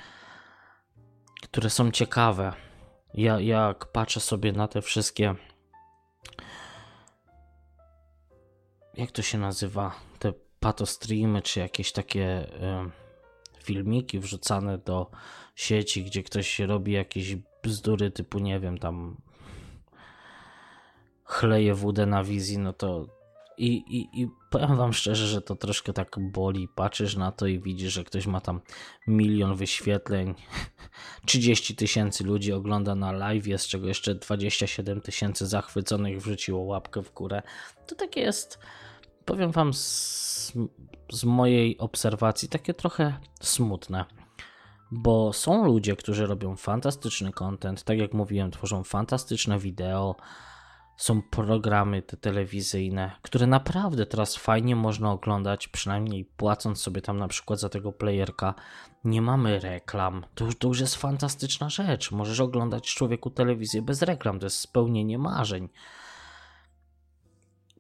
[1.42, 2.52] które są ciekawe.
[3.14, 5.34] Ja jak patrzę sobie na te wszystkie
[8.94, 15.10] jak to się nazywa, te patostreamy, czy jakieś takie y, filmiki wrzucane do
[15.54, 19.16] sieci, gdzie ktoś robi jakieś bzdury typu, nie wiem, tam
[21.30, 23.06] chleje wódę na wizji, no to
[23.58, 26.68] i, i, i powiem wam szczerze, że to troszkę tak boli.
[26.68, 28.60] Patrzysz na to i widzisz, że ktoś ma tam
[29.06, 30.34] milion wyświetleń,
[31.26, 37.12] 30 tysięcy ludzi ogląda na live, z czego jeszcze 27 tysięcy zachwyconych wrzuciło łapkę w
[37.12, 37.42] górę.
[37.86, 38.58] To takie jest,
[39.24, 40.52] powiem wam z,
[41.12, 44.04] z mojej obserwacji, takie trochę smutne
[44.92, 50.16] bo są ludzie, którzy robią fantastyczny content, tak jak mówiłem, tworzą fantastyczne wideo,
[51.00, 57.28] są programy te telewizyjne, które naprawdę teraz fajnie można oglądać, przynajmniej płacąc sobie tam na
[57.28, 58.54] przykład za tego playerka.
[59.04, 60.24] Nie mamy reklam.
[60.34, 62.10] To już, to już jest fantastyczna rzecz.
[62.12, 64.38] Możesz oglądać człowieku telewizję bez reklam.
[64.38, 65.68] To jest spełnienie marzeń.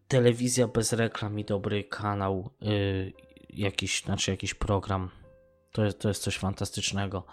[0.08, 3.12] Telewizja bez reklam i dobry kanał, yy,
[3.50, 5.10] jakiś, znaczy jakiś program.
[5.72, 7.24] To jest, to jest coś fantastycznego.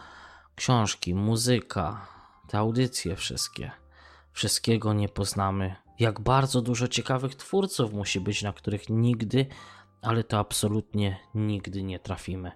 [0.55, 2.07] Książki, muzyka,
[2.47, 3.86] te audycje wszystkie
[4.37, 5.75] Wszystkiego nie poznamy.
[5.99, 9.45] Jak bardzo dużo ciekawych twórców musi być, na których nigdy,
[10.01, 12.51] ale to absolutnie nigdy nie trafimy.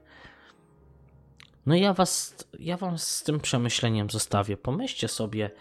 [1.65, 4.57] No ja was, ja wam z tym przemyśleniem zostawię.
[4.57, 5.51] Pomyślcie sobie,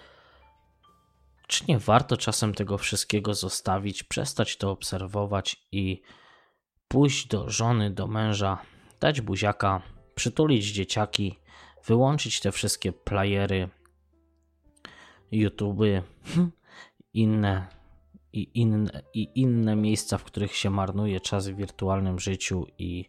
[1.46, 6.02] czy nie warto czasem tego wszystkiego zostawić, przestać to obserwować i
[6.88, 8.58] pójść do żony, do męża,
[9.00, 9.82] dać buziaka,
[10.14, 11.38] przytulić dzieciaki,
[11.86, 13.70] wyłączyć te wszystkie playery,
[15.32, 16.04] YouTube,
[17.14, 17.66] inne
[18.32, 23.04] i inne, i inne miejsca, w których się marnuje czas w wirtualnym życiu i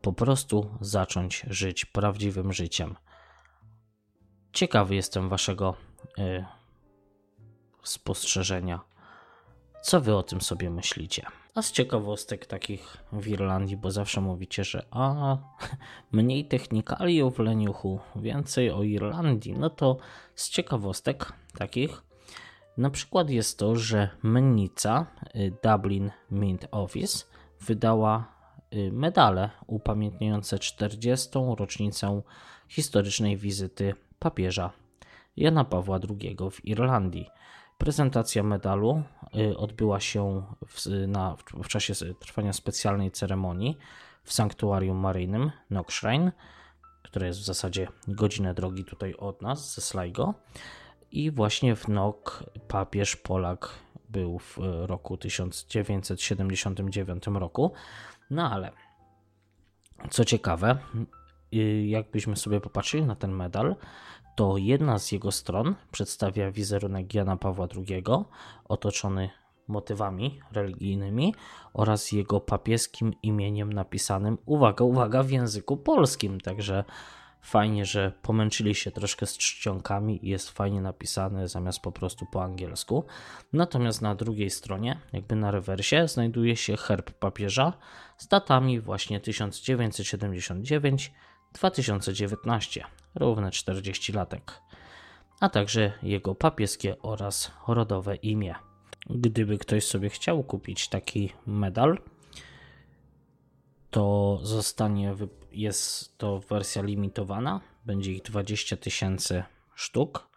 [0.00, 2.96] po prostu zacząć żyć prawdziwym życiem.
[4.52, 5.74] Ciekawy jestem Waszego
[6.18, 6.44] y,
[7.82, 8.80] spostrzeżenia.
[9.82, 11.26] Co Wy o tym sobie myślicie?
[11.54, 15.36] A z ciekawostek takich w Irlandii, bo zawsze mówicie, że a
[16.12, 19.52] mniej technikaliów w leniuchu, więcej o Irlandii.
[19.52, 19.96] No to
[20.34, 22.02] z ciekawostek takich
[22.78, 25.06] na przykład jest to, że mennica
[25.36, 27.24] y, Dublin Mint Office
[27.60, 28.32] wydała
[28.74, 31.28] y, medale upamiętniające 40.
[31.58, 32.22] rocznicę
[32.68, 34.70] historycznej wizyty papieża
[35.36, 37.30] Jana Pawła II w Irlandii.
[37.78, 39.02] Prezentacja medalu
[39.36, 43.78] y, odbyła się w, na, w czasie trwania specjalnej ceremonii
[44.24, 46.32] w sanktuarium maryjnym Knockshrine,
[47.02, 50.34] które jest w zasadzie godzinę drogi tutaj od nas, ze Sligo.
[51.12, 53.68] I właśnie w Nok papież Polak
[54.08, 57.72] był w roku 1979 roku.
[58.30, 58.72] No ale
[60.10, 60.78] co ciekawe,
[61.86, 63.76] jakbyśmy sobie popatrzyli na ten medal,
[64.36, 68.04] to jedna z jego stron przedstawia wizerunek Jana Pawła II,
[68.64, 69.30] otoczony
[69.68, 71.34] motywami religijnymi
[71.72, 76.40] oraz jego papieskim imieniem napisanym, uwaga, uwaga, w języku polskim.
[76.40, 76.84] Także
[77.40, 82.42] fajnie, że pomęczyli się troszkę z czcionkami i jest fajnie napisane zamiast po prostu po
[82.44, 83.04] angielsku.
[83.52, 87.72] Natomiast na drugiej stronie, jakby na rewersie, znajduje się herb papieża
[88.18, 91.12] z datami właśnie 1979
[91.52, 92.84] 2019,
[93.14, 94.60] równe 40 latek,
[95.40, 98.54] a także jego papieskie oraz rodowe imię.
[99.10, 101.98] Gdyby ktoś sobie chciał kupić taki medal,
[103.90, 105.14] to zostanie,
[105.52, 110.28] jest to wersja limitowana, będzie ich 20 tysięcy sztuk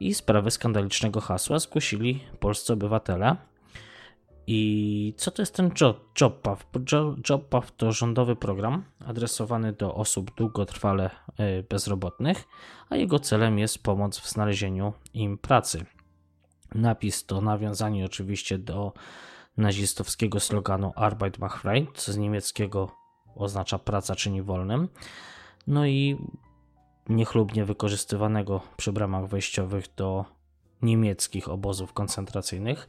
[0.00, 3.36] I sprawę skandalicznego hasła zgłosili polscy obywatele.
[4.46, 6.66] I co to jest ten job, JobPath?
[7.30, 12.44] JobPath to rządowy program adresowany do osób długotrwale e, bezrobotnych,
[12.88, 15.86] a jego celem jest pomoc w znalezieniu im pracy.
[16.74, 18.92] Napis to nawiązanie oczywiście do
[19.56, 22.90] nazistowskiego sloganu Arbeit macht frei, co z niemieckiego
[23.36, 24.88] oznacza praca czyni wolnym.
[25.66, 26.16] No i
[27.08, 30.24] niechlubnie wykorzystywanego przy bramach wejściowych do
[30.82, 32.88] niemieckich obozów koncentracyjnych.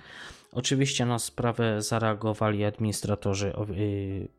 [0.58, 4.30] Oczywiście na sprawę zareagowali administratorzy y,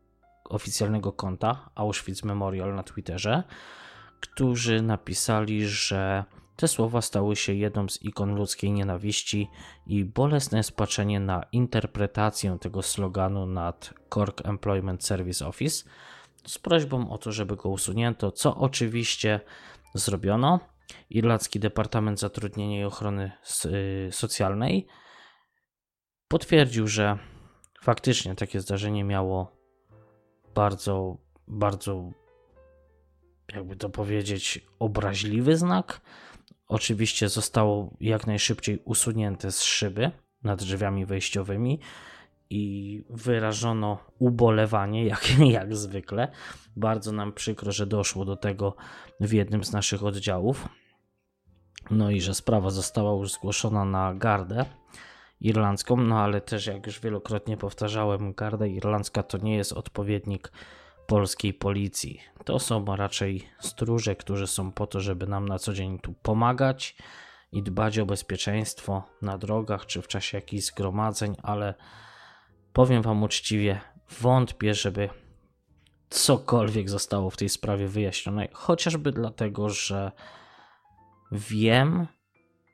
[0.49, 3.43] oficjalnego konta Auschwitz Memorial na Twitterze,
[4.19, 6.23] którzy napisali, że
[6.55, 9.47] te słowa stały się jedną z ikon ludzkiej nienawiści
[9.87, 15.89] i bolesne jest patrzenie na interpretację tego sloganu nad Cork Employment Service Office
[16.45, 19.39] z prośbą o to, żeby go usunięto, co oczywiście
[19.93, 20.59] zrobiono.
[21.09, 23.31] Irlandzki Departament Zatrudnienia i Ochrony
[23.65, 24.87] y, Socjalnej
[26.29, 27.17] potwierdził, że
[27.81, 29.51] faktycznie takie zdarzenie miało
[30.55, 31.17] bardzo,
[31.47, 32.11] bardzo,
[33.53, 36.01] jakby to powiedzieć, obraźliwy znak.
[36.67, 40.11] Oczywiście zostało jak najszybciej usunięte z szyby
[40.43, 41.79] nad drzwiami wejściowymi
[42.49, 46.31] i wyrażono ubolewanie, jak, jak zwykle.
[46.75, 48.75] Bardzo nam przykro, że doszło do tego
[49.19, 50.69] w jednym z naszych oddziałów.
[51.91, 54.65] No i że sprawa została już zgłoszona na gardę
[55.41, 60.51] irlandzką, no ale też jak już wielokrotnie powtarzałem, garda irlandzka to nie jest odpowiednik
[61.07, 62.19] polskiej policji.
[62.45, 66.95] To są raczej stróże, którzy są po to, żeby nam na co dzień tu pomagać
[67.51, 71.73] i dbać o bezpieczeństwo na drogach czy w czasie jakichś zgromadzeń, ale
[72.73, 73.81] powiem Wam uczciwie,
[74.21, 75.09] wątpię, żeby
[76.09, 80.11] cokolwiek zostało w tej sprawie wyjaśnione, chociażby dlatego, że
[81.31, 82.07] wiem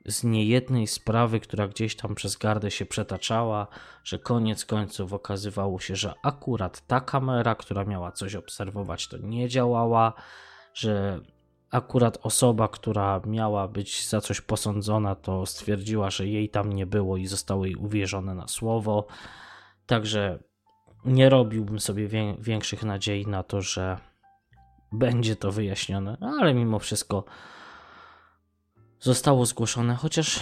[0.08, 3.66] z niejednej sprawy, która gdzieś tam przez gardę się przetaczała,
[4.04, 9.48] że koniec końców okazywało się, że akurat ta kamera, która miała coś obserwować, to nie
[9.48, 10.12] działała,
[10.74, 11.20] że
[11.70, 17.16] akurat osoba, która miała być za coś posądzona, to stwierdziła, że jej tam nie było
[17.16, 19.06] i zostało jej uwierzone na słowo.
[19.86, 20.38] Także
[21.04, 23.98] nie robiłbym sobie większych nadziei na to, że
[24.92, 27.24] będzie to wyjaśnione, ale mimo wszystko
[29.00, 30.40] zostało zgłoszone, chociaż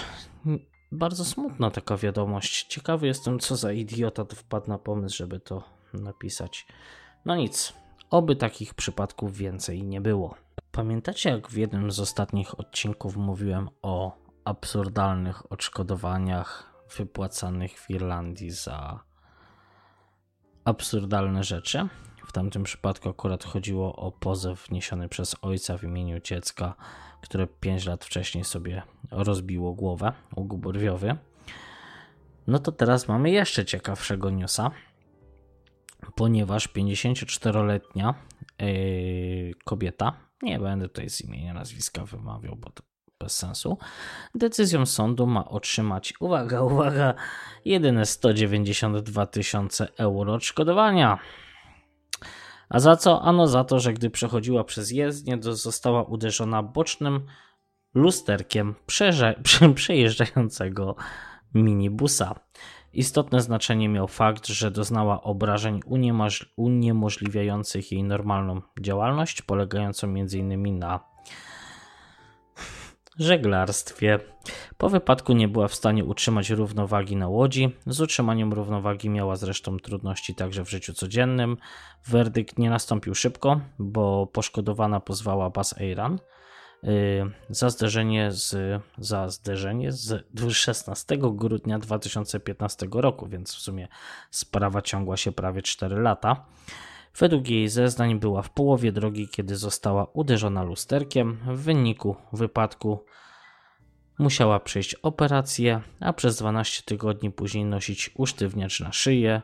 [0.93, 2.67] bardzo smutna taka wiadomość.
[2.67, 6.67] Ciekawy jestem, co za idiota wpadł na pomysł, żeby to napisać.
[7.25, 7.73] No nic,
[8.11, 10.35] oby takich przypadków więcej nie było.
[10.73, 14.13] Pamiętacie, jak w jednym z ostatnich odcinków mówiłem o
[14.45, 19.01] absurdalnych odszkodowaniach wypłacanych w Irlandii za
[20.65, 21.89] absurdalne rzeczy?
[22.27, 26.75] W tamtym przypadku akurat chodziło o pozew wniesiony przez ojca w imieniu dziecka
[27.25, 31.17] które 5 lat wcześniej sobie rozbiło głowę, u brwiowy.
[32.47, 34.71] No to teraz mamy jeszcze ciekawszego newsa,
[36.15, 38.15] ponieważ 54-letnia
[38.59, 40.13] yy, kobieta,
[40.43, 42.83] nie będę tutaj z imienia, nazwiska wymawiał, bo to
[43.21, 43.79] bez sensu,
[44.35, 47.15] decyzją sądu ma otrzymać, uwaga, uwaga,
[47.65, 51.19] jedyne 192 tysiące euro odszkodowania.
[52.69, 53.23] A za co?
[53.23, 57.27] Ano za to, że gdy przechodziła przez jezdnię, została uderzona bocznym
[57.95, 58.75] lusterkiem
[59.75, 60.97] przejeżdżającego
[61.55, 62.35] minibusa.
[62.93, 65.81] Istotne znaczenie miał fakt, że doznała obrażeń
[66.57, 70.79] uniemożliwiających jej normalną działalność, polegającą m.in.
[70.79, 71.14] na
[73.19, 74.19] żeglarstwie.
[74.79, 77.77] Po wypadku nie była w stanie utrzymać równowagi na łodzi.
[77.87, 81.57] Z utrzymaniem równowagi miała zresztą trudności także w życiu codziennym.
[82.07, 86.19] Werdykt nie nastąpił szybko, bo poszkodowana pozwała Bas Eiran
[86.85, 86.89] y,
[87.49, 93.89] za zderzenie z, za zderzenie z 16 grudnia 2015 roku, więc w sumie
[94.31, 96.47] sprawa ciągła się prawie 4 lata.
[97.19, 101.39] Według jej zeznań była w połowie drogi, kiedy została uderzona lusterkiem.
[101.47, 103.05] W wyniku wypadku
[104.19, 109.43] Musiała przejść operację, a przez 12 tygodni później nosić usztywniacz na szyję,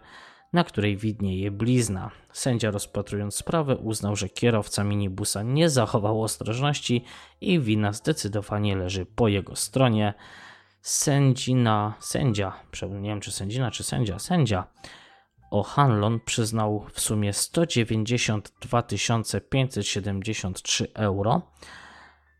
[0.52, 2.10] na której widnieje blizna.
[2.32, 7.04] Sędzia rozpatrując sprawę uznał, że kierowca minibusa nie zachował ostrożności
[7.40, 10.14] i wina zdecydowanie leży po jego stronie.
[10.82, 12.52] Sędzina, sędzia,
[13.00, 14.66] nie wiem czy sędzina czy sędzia, sędzia
[15.50, 18.82] O'Hanlon przyznał w sumie 192
[19.50, 21.42] 573 euro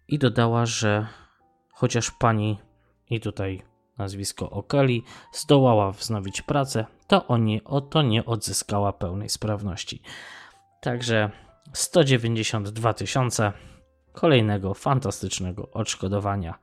[0.09, 1.07] i dodała, że
[1.73, 2.59] chociaż pani
[3.11, 3.63] i tutaj
[3.99, 10.03] nazwisko Okeli zdołała wznowić pracę, to o, nie, o to nie odzyskała pełnej sprawności.
[10.81, 11.31] Także
[11.73, 13.53] 192 tysiące
[14.13, 16.59] kolejnego fantastycznego odszkodowania.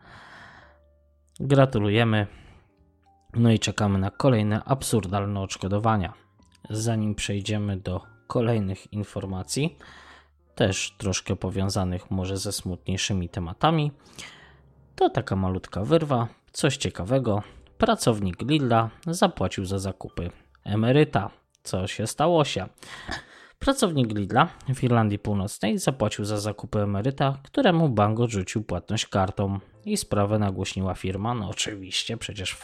[1.40, 2.28] Gratulujemy.
[3.34, 6.27] No i czekamy na kolejne absurdalne odszkodowania.
[6.70, 9.78] Zanim przejdziemy do kolejnych informacji,
[10.56, 13.92] też troszkę powiązanych może ze smutniejszymi tematami,
[14.96, 17.44] to taka malutka wyrwa, coś ciekawego.
[17.78, 20.32] Pracownik Lidla zapłacił za zakupy
[20.64, 21.30] emeryta.
[21.64, 22.68] Co się stało się?
[23.60, 29.98] Pracownik Lidla w Irlandii Północnej zapłacił za zakupy emeryta, któremu bank odrzucił płatność kartą i
[29.98, 31.34] sprawę nagłośniła firma.
[31.34, 32.58] No oczywiście, przecież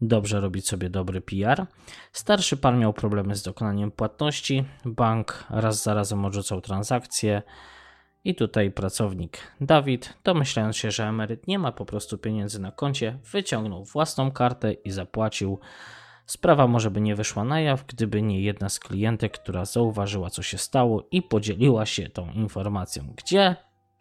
[0.00, 1.66] dobrze robić sobie dobry PR.
[2.12, 4.64] Starszy pan miał problemy z dokonaniem płatności.
[4.84, 7.42] Bank raz za razem odrzucał transakcje.
[8.24, 13.18] I tutaj pracownik Dawid, domyślając się, że emeryt nie ma po prostu pieniędzy na koncie,
[13.32, 15.58] wyciągnął własną kartę i zapłacił.
[16.26, 20.42] Sprawa może by nie wyszła na jaw, gdyby nie jedna z klientek, która zauważyła, co
[20.42, 23.14] się stało i podzieliła się tą informacją.
[23.16, 23.56] Gdzie?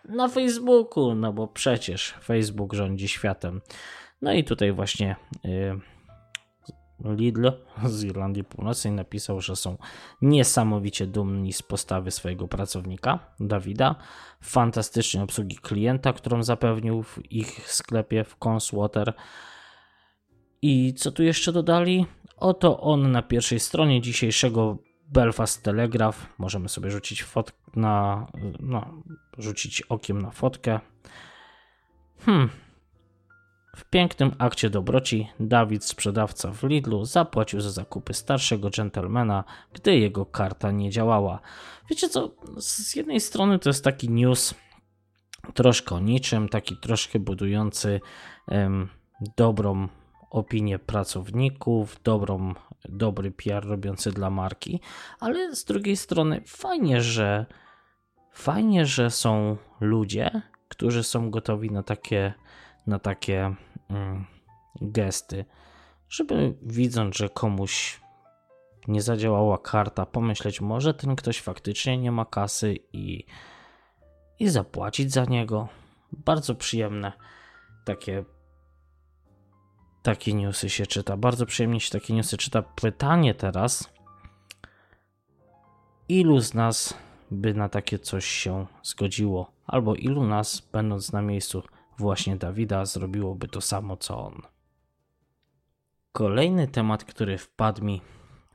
[0.09, 3.61] Na Facebooku, no bo przecież Facebook rządzi światem.
[4.25, 5.15] No i tutaj właśnie.
[5.43, 5.79] Yy,
[7.05, 7.51] Lidl
[7.85, 9.77] z Irlandii Północnej napisał, że są
[10.21, 13.95] niesamowicie dumni z postawy swojego pracownika, Dawida,
[14.41, 19.13] fantastycznej obsługi klienta, którą zapewnił w ich sklepie w Conswater.
[20.61, 22.05] I co tu jeszcze dodali?
[22.37, 26.33] Oto on na pierwszej stronie dzisiejszego Belfast Telegraph.
[26.37, 28.27] Możemy sobie rzucić fot na,
[28.59, 29.03] no,
[29.37, 30.79] rzucić okiem na fotkę.
[32.19, 32.49] Hmm,
[33.75, 40.25] w pięknym akcie dobroci Dawid, sprzedawca w Lidlu, zapłacił za zakupy starszego dżentelmena, gdy jego
[40.25, 41.39] karta nie działała.
[41.89, 44.53] Wiecie co, z jednej strony to jest taki news
[45.53, 48.01] troszkę o niczym, taki troszkę budujący
[48.47, 48.89] um,
[49.37, 49.87] dobrą
[50.29, 52.53] opinię pracowników, dobrą,
[52.89, 54.79] dobry PR robiący dla marki,
[55.19, 57.45] ale z drugiej strony fajnie, że
[58.31, 62.33] fajnie, że są ludzie, którzy są gotowi na takie
[62.87, 63.55] na takie
[64.81, 65.45] gesty,
[66.09, 68.01] żeby widząc, że komuś
[68.87, 73.25] nie zadziałała karta, pomyśleć, może ten ktoś faktycznie nie ma kasy i,
[74.39, 75.67] i zapłacić za niego.
[76.11, 77.11] Bardzo przyjemne
[77.85, 78.25] takie
[80.03, 81.17] takie newsy się czyta.
[81.17, 82.61] Bardzo przyjemnie się takie newsy czyta.
[82.61, 83.93] Pytanie teraz,
[86.09, 86.93] ilu z nas
[87.31, 89.51] by na takie coś się zgodziło?
[89.67, 91.63] Albo ilu nas, będąc na miejscu
[91.97, 94.41] właśnie Dawida zrobiłoby to samo co on.
[96.11, 98.01] Kolejny temat, który wpadł mi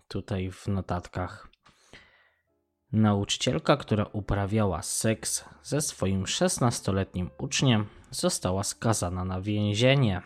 [0.08, 1.48] tutaj w notatkach.
[2.92, 10.22] Nauczycielka, która uprawiała seks ze swoim 16-letnim uczniem, została skazana na więzienie.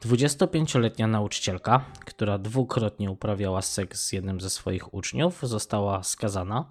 [0.00, 6.70] 25-letnia nauczycielka, która dwukrotnie uprawiała seks z jednym ze swoich uczniów, została skazana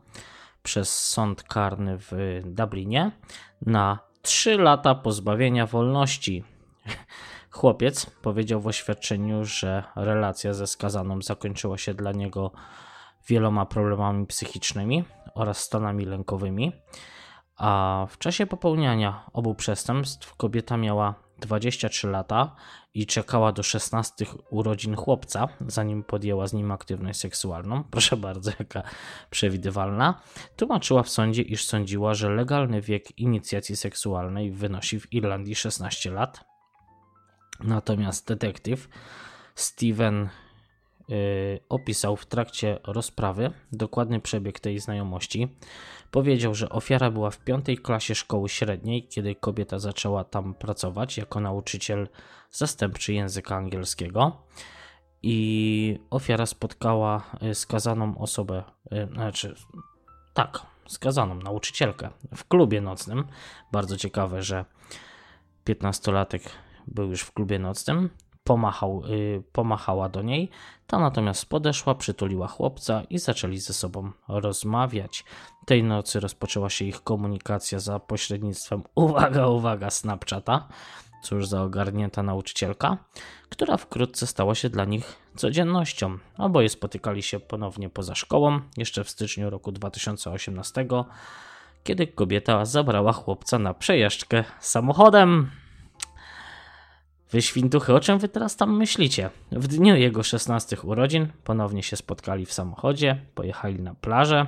[0.63, 2.11] przez sąd karny w
[2.45, 3.11] Dublinie
[3.61, 6.43] na 3 lata pozbawienia wolności.
[7.51, 12.51] Chłopiec powiedział w oświadczeniu, że relacja ze skazaną zakończyła się dla niego
[13.27, 15.03] wieloma problemami psychicznymi
[15.33, 16.71] oraz stanami lękowymi,
[17.57, 22.55] a w czasie popełniania obu przestępstw kobieta miała 23 lata
[22.93, 27.83] i czekała do 16 urodzin chłopca, zanim podjęła z nim aktywność seksualną.
[27.91, 28.83] Proszę bardzo, jaka
[29.29, 30.21] przewidywalna.
[30.55, 36.45] Tłumaczyła w sądzie, iż sądziła, że legalny wiek inicjacji seksualnej wynosi w Irlandii 16 lat.
[37.59, 38.89] Natomiast detektyw
[39.55, 40.29] Steven
[41.69, 45.47] opisał w trakcie rozprawy dokładny przebieg tej znajomości.
[46.11, 51.39] Powiedział, że ofiara była w piątej klasie szkoły średniej, kiedy kobieta zaczęła tam pracować jako
[51.39, 52.07] nauczyciel
[52.51, 54.37] zastępczy języka angielskiego.
[55.23, 59.55] I ofiara spotkała y, skazaną osobę, y, znaczy
[60.33, 63.27] tak, skazaną nauczycielkę w klubie nocnym.
[63.71, 64.65] Bardzo ciekawe, że
[65.65, 66.49] 15-latek
[66.87, 68.09] był już w klubie nocnym.
[68.43, 70.49] Pomachał, y, pomachała do niej.
[70.87, 75.23] Ta natomiast podeszła, przytuliła chłopca i zaczęli ze sobą rozmawiać.
[75.65, 80.67] Tej nocy rozpoczęła się ich komunikacja za pośrednictwem, uwaga, uwaga, Snapchata.
[81.23, 82.97] Cóż za ogarnięta nauczycielka,
[83.49, 86.17] która wkrótce stała się dla nich codziennością.
[86.37, 90.87] Oboje spotykali się ponownie poza szkołą, jeszcze w styczniu roku 2018,
[91.83, 95.62] kiedy kobieta zabrała chłopca na przejażdżkę samochodem.
[97.33, 99.29] Wy świntuchy, o czym wy teraz tam myślicie?
[99.51, 104.47] W dniu jego 16 urodzin ponownie się spotkali w samochodzie, pojechali na plażę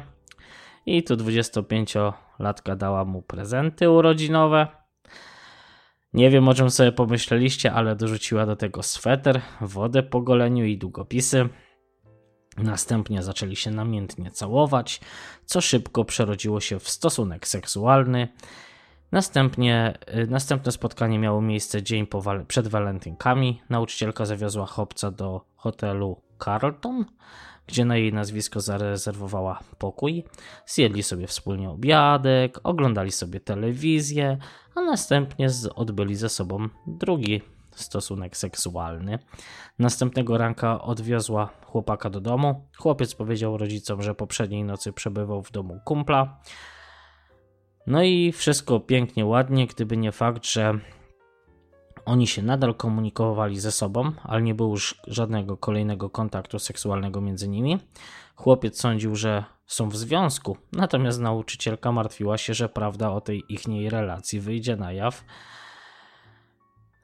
[0.85, 4.67] i tu 25-latka dała mu prezenty urodzinowe.
[6.13, 10.77] Nie wiem o czym sobie pomyśleliście, ale dorzuciła do tego sweter, wodę po goleniu i
[10.77, 11.49] długopisy.
[12.57, 15.01] Następnie zaczęli się namiętnie całować,
[15.45, 18.27] co szybko przerodziło się w stosunek seksualny.
[19.11, 23.61] Następnie, y, następne spotkanie miało miejsce dzień po, przed walentynkami.
[23.69, 27.05] Nauczycielka zawiozła chłopca do hotelu Carlton,
[27.67, 30.23] gdzie na jej nazwisko zarezerwowała pokój.
[30.65, 34.37] Zjedli sobie wspólnie obiadek, oglądali sobie telewizję,
[34.75, 37.41] a następnie odbyli ze sobą drugi
[37.75, 39.19] stosunek seksualny.
[39.79, 42.67] Następnego ranka odwiozła chłopaka do domu.
[42.77, 46.39] Chłopiec powiedział rodzicom, że poprzedniej nocy przebywał w domu kumpla.
[47.87, 50.79] No i wszystko pięknie, ładnie, gdyby nie fakt, że
[52.05, 57.47] oni się nadal komunikowali ze sobą, ale nie było już żadnego kolejnego kontaktu seksualnego między
[57.47, 57.79] nimi.
[58.35, 63.89] Chłopiec sądził, że są w związku, natomiast nauczycielka martwiła się, że prawda o tej ichniej
[63.89, 65.23] relacji wyjdzie na jaw.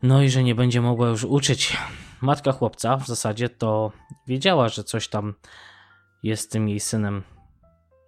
[0.04, 1.78] No i że nie będzie mogła już uczyć.
[2.22, 3.92] Matka chłopca w zasadzie to
[4.28, 5.34] wiedziała, że coś tam
[6.24, 7.24] jest z tym jej synem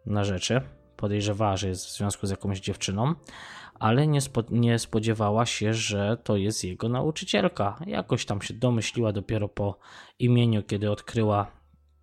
[0.05, 0.61] na rzeczy.
[1.03, 3.15] Podejrzewała, że jest w związku z jakąś dziewczyną,
[3.79, 7.79] ale nie, spo, nie spodziewała się, że to jest jego nauczycielka.
[7.85, 9.77] Jakoś tam się domyśliła dopiero po
[10.19, 11.47] imieniu, kiedy odkryła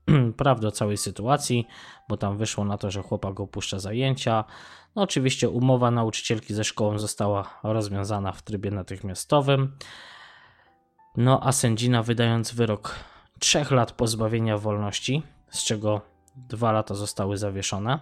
[0.36, 1.66] prawdę o całej sytuacji,
[2.09, 4.44] bo tam wyszło na to, że chłopak opuszcza zajęcia.
[4.96, 9.76] No oczywiście umowa nauczycielki ze szkołą została rozwiązana w trybie natychmiastowym.
[11.16, 12.94] No a sędzina wydając wyrok
[13.38, 16.01] trzech lat pozbawienia wolności, z czego
[16.36, 17.98] dwa lata zostały zawieszone,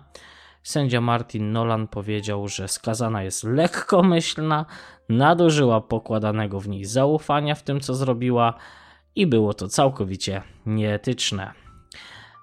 [0.69, 4.67] Sędzia Martin Nolan powiedział, że skazana jest lekkomyślna,
[5.09, 8.55] nadużyła pokładanego w niej zaufania w tym, co zrobiła
[9.15, 11.53] i było to całkowicie nieetyczne.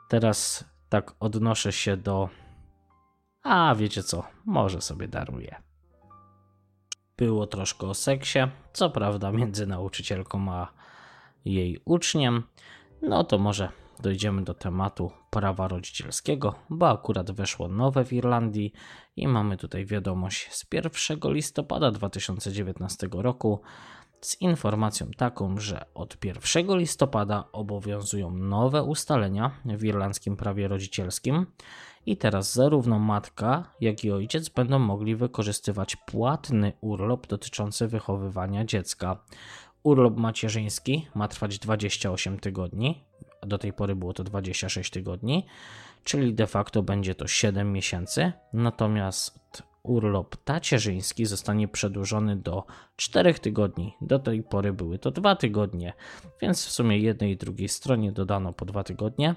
[0.09, 2.29] Teraz tak odnoszę się do.
[3.43, 5.55] A wiecie co, może sobie daruję.
[7.17, 8.39] Było troszkę o seksie,
[8.73, 10.67] co prawda między nauczycielką a
[11.45, 12.43] jej uczniem.
[13.01, 13.69] No to może
[13.99, 18.73] dojdziemy do tematu prawa rodzicielskiego, bo akurat weszło nowe w Irlandii
[19.15, 23.61] i mamy tutaj wiadomość z 1 listopada 2019 roku
[24.21, 31.45] z informacją taką, że od 1 listopada obowiązują nowe ustalenia w irlandzkim prawie rodzicielskim
[32.05, 39.17] i teraz zarówno matka, jak i ojciec będą mogli wykorzystywać płatny urlop dotyczący wychowywania dziecka.
[39.83, 43.03] Urlop macierzyński ma trwać 28 tygodni,
[43.45, 45.45] do tej pory było to 26 tygodni,
[46.03, 48.31] czyli de facto będzie to 7 miesięcy.
[48.53, 52.63] Natomiast urlop tacierzyński zostanie przedłużony do
[52.95, 53.93] 4 tygodni.
[54.01, 55.93] Do tej pory były to 2 tygodnie,
[56.41, 59.35] więc w sumie jednej i drugiej stronie dodano po 2 tygodnie.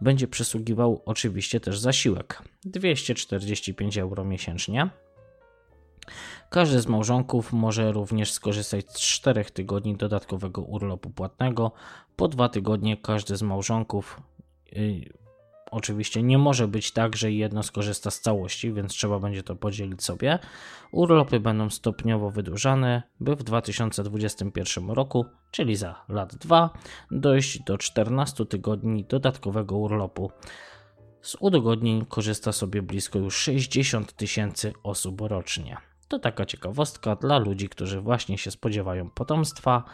[0.00, 4.90] Będzie przysługiwał oczywiście też zasiłek 245 euro miesięcznie.
[6.52, 11.72] Każdy z małżonków może również skorzystać z 4 tygodni dodatkowego urlopu płatnego.
[12.16, 14.20] Po 2 tygodnie każdy z małżonków
[14.72, 15.12] yy,
[15.70, 20.04] oczywiście nie może być tak, że jedno skorzysta z całości, więc trzeba będzie to podzielić
[20.04, 20.38] sobie.
[20.90, 26.70] Urlopy będą stopniowo wydłużane, by w 2021 roku, czyli za lat 2,
[27.10, 30.30] dojść do 14 tygodni dodatkowego urlopu.
[31.22, 35.91] Z udogodnień korzysta sobie blisko już 60 tysięcy osób rocznie.
[36.12, 39.84] To taka ciekawostka dla ludzi, którzy właśnie się spodziewają potomstwa,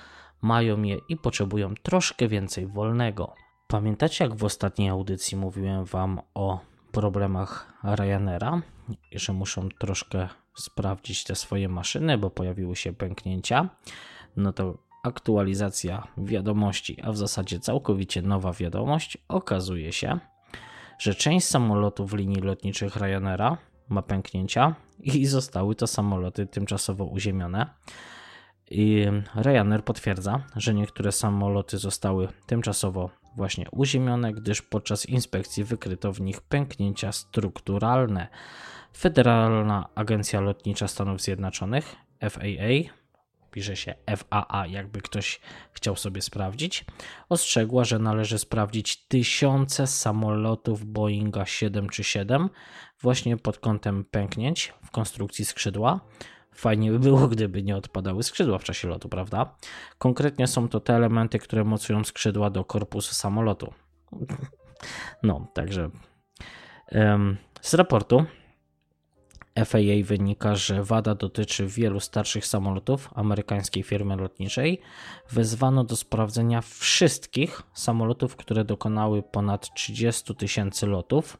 [0.42, 3.34] mają je i potrzebują troszkę więcej wolnego.
[3.68, 6.60] Pamiętacie, jak w ostatniej audycji mówiłem Wam o
[6.92, 8.62] problemach Ryanaira,
[9.12, 13.68] że muszą troszkę sprawdzić te swoje maszyny, bo pojawiły się pęknięcia?
[14.36, 20.18] No to aktualizacja wiadomości, a w zasadzie całkowicie nowa wiadomość, okazuje się,
[20.98, 27.66] że część samolotów linii lotniczych Ryanaira ma pęknięcia i zostały to samoloty tymczasowo uziemione.
[28.70, 36.20] I Ryanair potwierdza, że niektóre samoloty zostały tymczasowo właśnie uziemione, gdyż podczas inspekcji wykryto w
[36.20, 38.28] nich pęknięcia strukturalne.
[38.96, 41.96] Federalna Agencja Lotnicza Stanów Zjednoczonych,
[42.30, 42.97] FAA,
[43.58, 45.40] pisze się FAA, jakby ktoś
[45.72, 46.84] chciał sobie sprawdzić,
[47.28, 52.48] ostrzegła, że należy sprawdzić tysiące samolotów Boeinga 737
[53.00, 56.00] właśnie pod kątem pęknięć w konstrukcji skrzydła.
[56.54, 59.56] Fajnie by było, gdyby nie odpadały skrzydła w czasie lotu, prawda?
[59.98, 63.74] Konkretnie są to te elementy, które mocują skrzydła do korpusu samolotu.
[65.22, 65.90] No, także
[67.60, 68.24] z raportu
[69.64, 74.80] FAA wynika, że wada dotyczy wielu starszych samolotów amerykańskiej firmy lotniczej.
[75.30, 81.38] Wezwano do sprawdzenia wszystkich samolotów, które dokonały ponad 30 tysięcy lotów.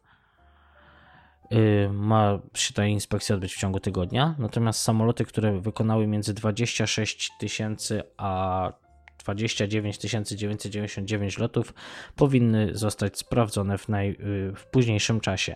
[1.52, 7.30] Y, ma się ta inspekcja odbyć w ciągu tygodnia, natomiast samoloty, które wykonały między 26
[7.38, 8.72] tysięcy a
[9.18, 11.74] 29 999 lotów
[12.16, 14.16] powinny zostać sprawdzone w, naj,
[14.56, 15.54] w późniejszym czasie.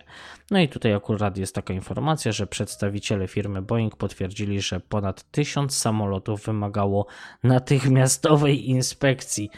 [0.51, 5.79] No i tutaj akurat jest taka informacja, że przedstawiciele firmy Boeing potwierdzili, że ponad 1000
[5.79, 7.07] samolotów wymagało
[7.43, 9.51] natychmiastowej inspekcji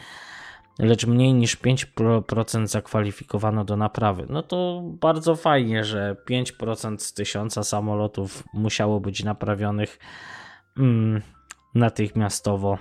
[0.79, 4.25] lecz mniej niż 5% zakwalifikowano do naprawy.
[4.29, 9.99] No to bardzo fajnie, że 5% z 1000 samolotów musiało być naprawionych
[10.77, 11.21] mm,
[11.75, 12.77] natychmiastowo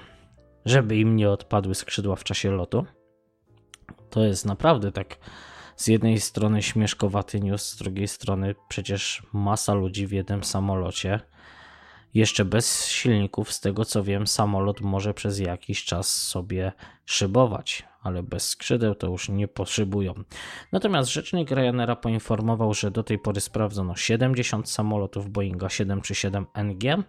[0.64, 2.86] żeby im nie odpadły skrzydła w czasie lotu.
[4.10, 5.18] To jest naprawdę tak
[5.76, 11.20] z jednej strony śmieszkowaty news, z drugiej strony przecież masa ludzi w jednym samolocie.
[12.14, 16.72] Jeszcze bez silników, z tego co wiem, samolot może przez jakiś czas sobie
[17.04, 20.14] szybować, ale bez skrzydeł to już nie poszybują.
[20.72, 27.04] Natomiast rzecznik Ryanaira poinformował, że do tej pory sprawdzono 70 samolotów Boeinga 737 NG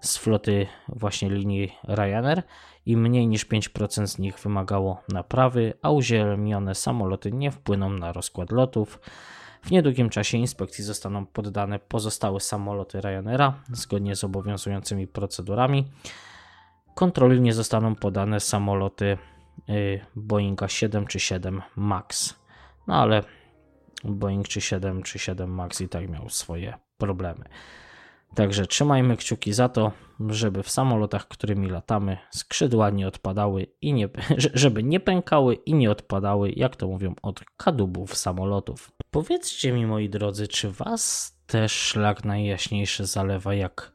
[0.00, 2.42] z floty właśnie linii Ryanair
[2.86, 8.52] i mniej niż 5% z nich wymagało naprawy, a uziemione samoloty nie wpłyną na rozkład
[8.52, 9.00] lotów.
[9.62, 15.90] W niedługim czasie inspekcji zostaną poddane pozostałe samoloty Ryanaira zgodnie z obowiązującymi procedurami.
[16.94, 19.18] Kontroli nie zostaną podane samoloty
[19.68, 22.34] y, Boeinga 7 czy 7 MAX.
[22.86, 23.24] No ale
[24.04, 27.44] Boeing czy 7 czy 7 MAX i tak miał swoje problemy.
[28.34, 29.92] Także trzymajmy kciuki za to,
[30.28, 34.08] żeby w samolotach, którymi latamy, skrzydła nie odpadały i nie,
[34.54, 38.90] żeby nie pękały i nie odpadały, jak to mówią, od kadłubów samolotów.
[39.10, 43.92] Powiedzcie mi, moi drodzy, czy was też szlak najjaśniejszy zalewa, jak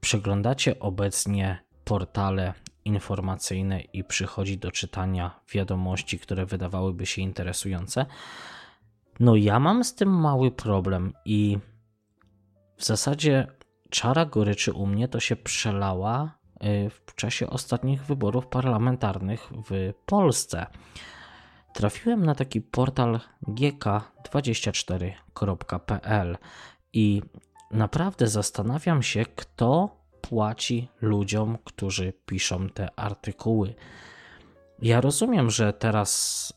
[0.00, 8.06] przeglądacie obecnie portale informacyjne i przychodzi do czytania wiadomości, które wydawałyby się interesujące?
[9.20, 11.58] No, ja mam z tym mały problem i
[12.76, 13.46] w zasadzie
[13.90, 20.66] czara goryczy u mnie to się przelała y, w czasie ostatnich wyborów parlamentarnych w Polsce.
[21.74, 26.38] Trafiłem na taki portal gk24.pl
[26.92, 27.22] i
[27.70, 33.74] naprawdę zastanawiam się, kto płaci ludziom, którzy piszą te artykuły.
[34.82, 36.52] Ja rozumiem, że teraz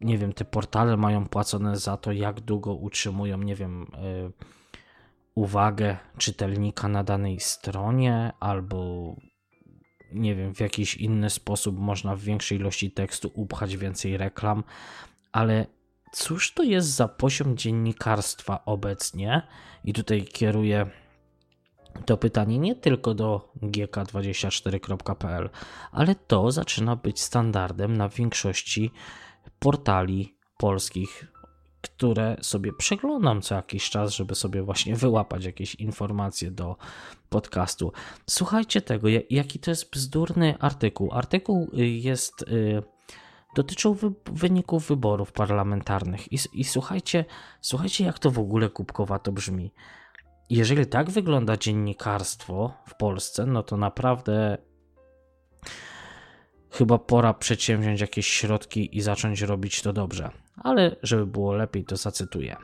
[0.00, 4.32] nie wiem, te portale mają płacone za to, jak długo utrzymują, nie wiem, yy,
[5.34, 9.14] uwagę czytelnika na danej stronie, albo
[10.12, 14.64] nie wiem, w jakiś inny sposób można w większej ilości tekstu upchać więcej reklam,
[15.32, 15.66] ale
[16.12, 19.42] cóż to jest za poziom dziennikarstwa obecnie?
[19.84, 20.90] I tutaj kieruję
[22.06, 25.50] to pytanie nie tylko do gk24.pl,
[25.92, 28.90] ale to zaczyna być standardem na większości
[29.58, 31.31] portali polskich
[31.82, 36.76] które sobie przeglądam co jakiś czas, żeby sobie właśnie wyłapać jakieś informacje do
[37.28, 37.92] podcastu.
[38.30, 41.12] Słuchajcie tego, jaki to jest bzdurny artykuł.
[41.12, 42.42] Artykuł y, jest.
[42.42, 42.82] Y,
[43.54, 46.32] dotyczył wy, wyników wyborów parlamentarnych.
[46.32, 47.24] I, I, słuchajcie,
[47.60, 49.72] słuchajcie, jak to w ogóle kubkowato brzmi.
[50.50, 54.58] Jeżeli tak wygląda dziennikarstwo w Polsce, no to naprawdę
[56.70, 61.96] chyba pora przedsięwziąć jakieś środki i zacząć robić to dobrze ale żeby było lepiej, to
[61.96, 62.56] zacytuję.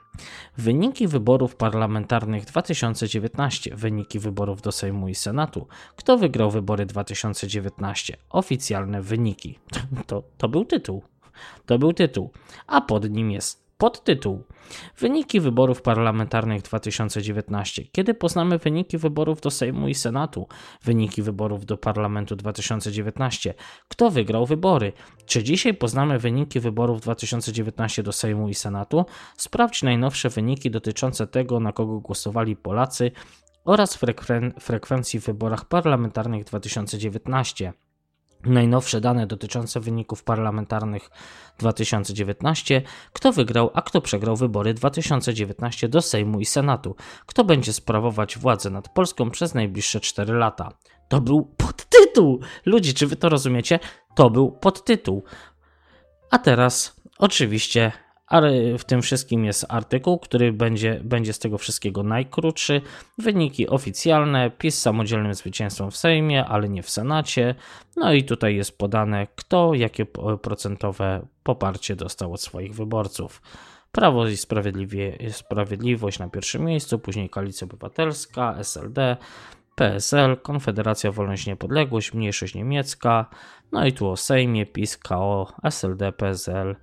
[0.57, 5.67] Wyniki wyborów parlamentarnych 2019, wyniki wyborów do Sejmu i Senatu.
[5.97, 8.17] Kto wygrał wybory 2019?
[8.31, 9.59] Oficjalne wyniki.
[10.07, 11.03] To, to był tytuł.
[11.67, 12.31] To był tytuł.
[12.67, 14.45] A pod nim jest Podtytuł:
[14.99, 17.85] Wyniki wyborów parlamentarnych 2019.
[17.93, 20.49] Kiedy poznamy wyniki wyborów do Sejmu i Senatu?
[20.83, 23.55] Wyniki wyborów do Parlamentu 2019.
[23.89, 24.93] Kto wygrał wybory?
[25.27, 29.07] Czy dzisiaj poznamy wyniki wyborów 2019 do Sejmu i Senatu?
[29.37, 33.11] Sprawdź najnowsze wyniki dotyczące tego, na kogo głosowali Polacy
[33.65, 37.73] oraz frekwen frekwencji w wyborach parlamentarnych 2019.
[38.45, 41.11] Najnowsze dane dotyczące wyników parlamentarnych
[41.59, 42.83] 2019,
[43.13, 48.71] kto wygrał, a kto przegrał wybory 2019 do Sejmu i Senatu, kto będzie sprawować władzę
[48.71, 50.73] nad Polską przez najbliższe 4 lata.
[51.09, 52.41] To był podtytuł.
[52.67, 53.79] Ludzie, czy wy to rozumiecie?
[54.15, 55.25] To był podtytuł.
[56.31, 57.93] A teraz oczywiście
[58.29, 62.81] ale w tym wszystkim jest artykuł, który będzie, będzie z tego wszystkiego najkrótszy.
[63.19, 67.55] Wyniki oficjalne, PiS samodzielnym zwycięstwem w Sejmie, ale nie w Senacie.
[67.97, 70.07] No i tutaj jest podane, kto jakie
[70.43, 73.43] procentowe poparcie dostał od swoich wyborców.
[73.93, 74.37] Prawo i
[75.31, 79.17] Sprawiedliwość na pierwszym miejscu, później Koalicja Obywatelska, SLD,
[79.75, 83.27] PSL, Konfederacja Wolność Niepodległość, Mniejszość Niemiecka,
[83.73, 86.77] no i tu o Sejmie, PiS, KO, SLD, PSL,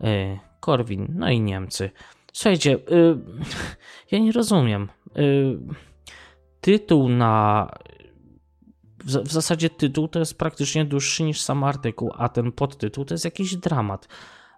[0.00, 1.90] yy, Korwin, no i Niemcy.
[2.32, 3.18] Słuchajcie, yy,
[4.10, 4.88] ja nie rozumiem.
[5.14, 5.58] Yy,
[6.60, 7.68] tytuł na.
[9.04, 13.14] W, w, zasadzie tytuł to jest praktycznie dłuższy niż sam artykuł, a ten podtytuł to
[13.14, 14.08] jest jakiś dramat.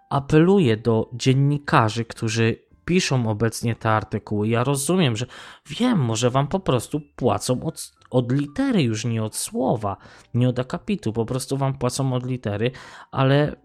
[0.09, 4.47] Apeluję do dziennikarzy, którzy piszą obecnie te artykuły.
[4.47, 5.25] Ja rozumiem, że
[5.65, 9.97] wiem, może wam po prostu płacą od, od litery, już nie od słowa,
[10.33, 12.71] nie od akapitu, po prostu wam płacą od litery,
[13.11, 13.55] ale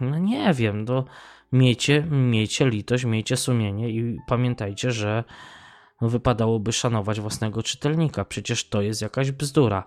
[0.00, 1.04] no nie wiem, to
[1.52, 5.24] miejcie, miejcie litość, miejcie sumienie i pamiętajcie, że
[6.00, 8.24] wypadałoby szanować własnego czytelnika.
[8.24, 9.84] Przecież to jest jakaś bzdura.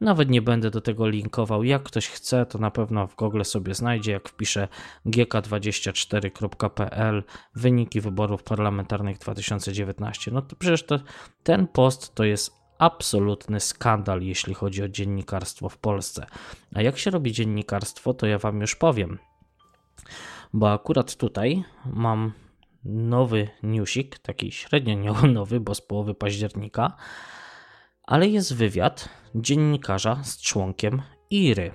[0.00, 1.64] Nawet nie będę do tego linkował.
[1.64, 4.12] Jak ktoś chce, to na pewno w Google sobie znajdzie.
[4.12, 4.68] Jak wpisze
[5.06, 10.98] gk24.pl wyniki wyborów parlamentarnych 2019, no to przecież to,
[11.42, 16.26] ten post to jest absolutny skandal, jeśli chodzi o dziennikarstwo w Polsce.
[16.74, 19.18] A jak się robi dziennikarstwo, to ja Wam już powiem.
[20.54, 22.32] Bo akurat tutaj mam
[22.84, 26.96] nowy newsik, taki średnio nowy, bo z połowy października,
[28.02, 31.72] ale jest wywiad dziennikarza z członkiem IRY.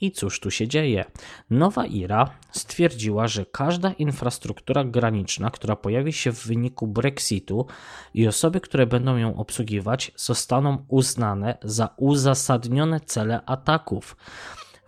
[0.00, 1.04] I cóż tu się dzieje?
[1.50, 7.66] Nowa IRA stwierdziła, że każda infrastruktura graniczna, która pojawi się w wyniku Brexitu
[8.14, 14.16] i osoby, które będą ją obsługiwać, zostaną uznane za uzasadnione cele ataków.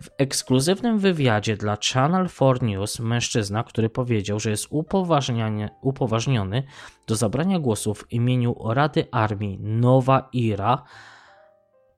[0.03, 4.67] W ekskluzywnym wywiadzie dla Channel 4 News mężczyzna, który powiedział, że jest
[5.81, 6.63] upoważniony
[7.07, 10.83] do zabrania głosu w imieniu Rady Armii Nowa IRA,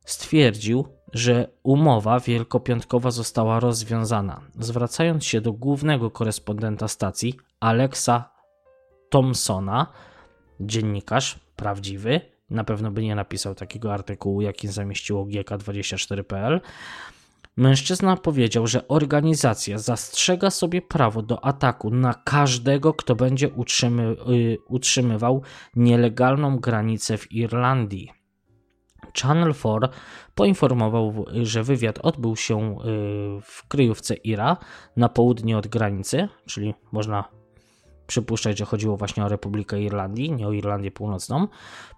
[0.06, 4.41] stwierdził, że umowa wielkopiątkowa została rozwiązana.
[4.60, 8.30] Zwracając się do głównego korespondenta stacji, Alexa
[9.10, 9.88] Thompsona,
[10.60, 16.62] dziennikarz prawdziwy, na pewno by nie napisał takiego artykułu, jaki zamieściło GK24.pl,
[17.58, 24.58] Mężczyzna powiedział, że organizacja zastrzega sobie prawo do ataku na każdego, kto będzie utrzymy, y,
[24.68, 25.41] utrzymywał
[25.76, 28.12] nielegalną granicę w Irlandii.
[29.22, 29.88] Channel 4
[30.36, 32.78] poinformował, że wywiad odbył się y,
[33.41, 34.58] w kryjówce Ira
[34.97, 37.41] na południe od granicy, czyli można
[38.12, 41.47] przypuszczać, że chodziło właśnie o Republikę Irlandii, nie o Irlandię Północną.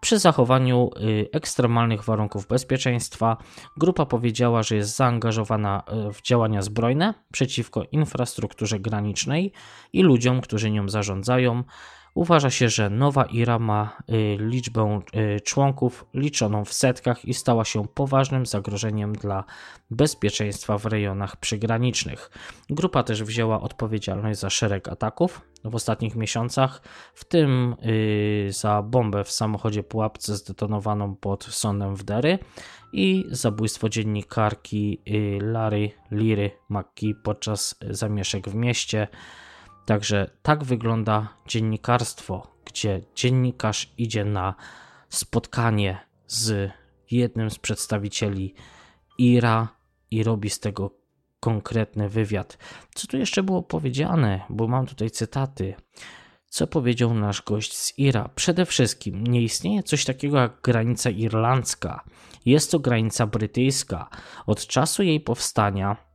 [0.01, 3.37] Przy zachowaniu y, ekstremalnych warunków bezpieczeństwa
[3.77, 9.51] grupa powiedziała, że jest zaangażowana y, w działania zbrojne przeciwko infrastrukturze granicznej
[9.93, 11.63] i ludziom, którzy nią zarządzają.
[12.13, 17.65] Uważa się, że Nowa Ira ma y, liczbę y, członków liczoną w setkach i stała
[17.65, 19.43] się poważnym zagrożeniem dla
[19.91, 22.31] bezpieczeństwa w rejonach przygranicznych.
[22.69, 26.81] Grupa też wzięła odpowiedzialność za szereg ataków w ostatnich miesiącach,
[27.13, 32.39] w tym y, za bombę w samochodzie pułapce zdetonowaną pod sądem w Dery
[32.93, 35.01] i zabójstwo dziennikarki
[35.41, 39.07] Larry Liry McKee podczas zamieszek w mieście.
[39.85, 44.55] Także tak wygląda dziennikarstwo, gdzie dziennikarz idzie na
[45.09, 46.71] spotkanie z
[47.11, 48.53] jednym z przedstawicieli
[49.17, 49.67] IRA
[50.11, 50.91] i robi z tego
[51.39, 52.57] konkretny wywiad.
[52.95, 55.75] Co tu jeszcze było powiedziane, bo mam tutaj cytaty.
[56.47, 58.29] Co powiedział nasz gość z IRA?
[58.35, 62.03] Przede wszystkim nie istnieje coś takiego jak granica irlandzka.
[62.45, 64.09] Jest to granica brytyjska.
[64.45, 66.12] Od czasu jej powstania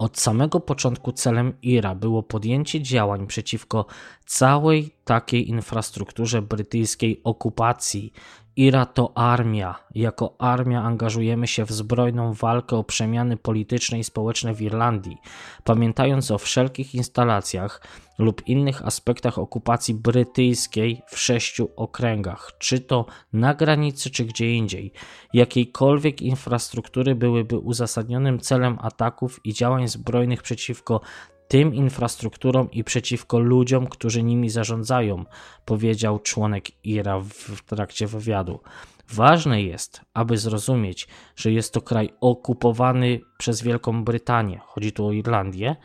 [0.00, 3.86] od samego początku celem IRA było podjęcie działań przeciwko
[4.26, 8.12] całej takiej infrastrukturze brytyjskiej okupacji.
[8.56, 9.74] IRA to armia.
[9.94, 15.16] Jako armia angażujemy się w zbrojną walkę o przemiany polityczne i społeczne w Irlandii,
[15.64, 17.82] pamiętając o wszelkich instalacjach
[18.20, 24.92] lub innych aspektach okupacji brytyjskiej w sześciu okręgach, czy to na granicy, czy gdzie indziej.
[25.32, 31.00] Jakiejkolwiek infrastruktury byłyby uzasadnionym celem ataków i działań zbrojnych przeciwko
[31.48, 35.24] tym infrastrukturom i przeciwko ludziom, którzy nimi zarządzają,
[35.64, 38.60] powiedział członek IRA w trakcie wywiadu.
[39.08, 45.12] Ważne jest, aby zrozumieć, że jest to kraj okupowany przez Wielką Brytanię, chodzi tu o
[45.12, 45.76] Irlandię,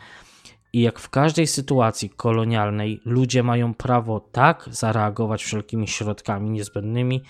[0.76, 7.23] i jak w każdej sytuacji kolonialnej, ludzie mają prawo tak zareagować wszelkimi środkami niezbędnymi,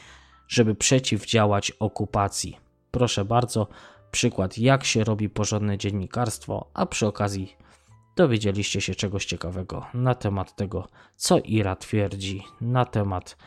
[0.47, 2.57] żeby przeciwdziałać okupacji.
[2.91, 3.67] proszę bardzo,
[4.11, 7.55] przykład jak się robi porządne dziennikarstwo, a przy okazji
[8.15, 13.37] dowiedzieliście się czegoś ciekawego na temat tego, co Ira twierdzi na temat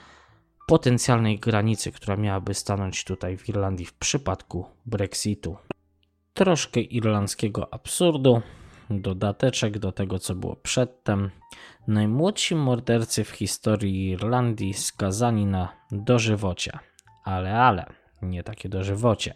[0.67, 5.57] potencjalnej granicy, która miałaby stanąć tutaj w Irlandii w przypadku Brexitu.
[6.35, 8.43] Troszkę irlandzkiego absurdu,
[8.91, 11.31] dodateczek do tego, co było przedtem.
[11.89, 16.79] Najmłodsi mordercy w historii Irlandii skazani na dożywocie.
[17.25, 17.87] Ale, ale,
[18.23, 19.35] nie takie dożywocie.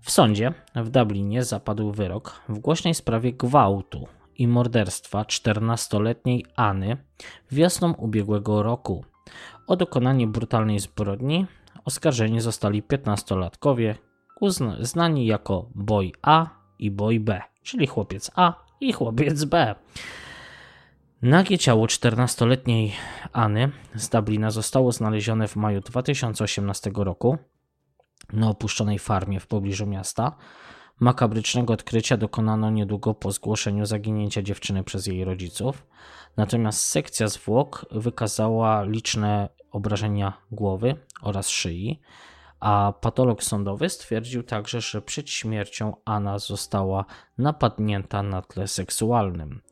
[0.00, 4.08] W sądzie w Dublinie zapadł wyrok w głośnej sprawie gwałtu
[4.38, 6.96] i morderstwa 14-letniejAny
[7.52, 9.04] wiosną ubiegłego roku.
[9.66, 11.46] O dokonanie brutalnej zbrodni
[11.84, 13.94] oskarżeni zostali 15-latkowie,
[14.80, 19.74] znani jako Boy A i Boy B, czyli chłopiec A i chłopiec B.
[21.22, 22.92] Nagie ciało 14-letniej
[23.32, 27.38] Any z Dublina zostało znalezione w maju 2018 roku
[28.32, 30.36] na opuszczonej farmie w pobliżu miasta.
[31.00, 35.86] Makabrycznego odkrycia dokonano niedługo po zgłoszeniu zaginięcia dziewczyny przez jej rodziców.
[36.36, 42.00] Natomiast sekcja zwłok wykazała liczne obrażenia głowy oraz szyi,
[42.62, 47.04] a patolog sądowy stwierdził także, że przed śmiercią Anna została
[47.38, 49.62] napadnięta na tle seksualnym.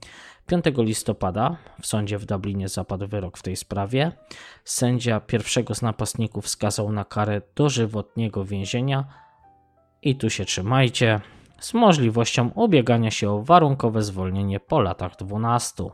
[0.46, 4.12] 5 listopada w sądzie w Dublinie zapadł wyrok w tej sprawie.
[4.64, 9.04] Sędzia pierwszego z napastników skazał na karę dożywotniego więzienia
[10.02, 11.20] i tu się trzymajcie,
[11.60, 15.84] z możliwością ubiegania się o warunkowe zwolnienie po latach 12.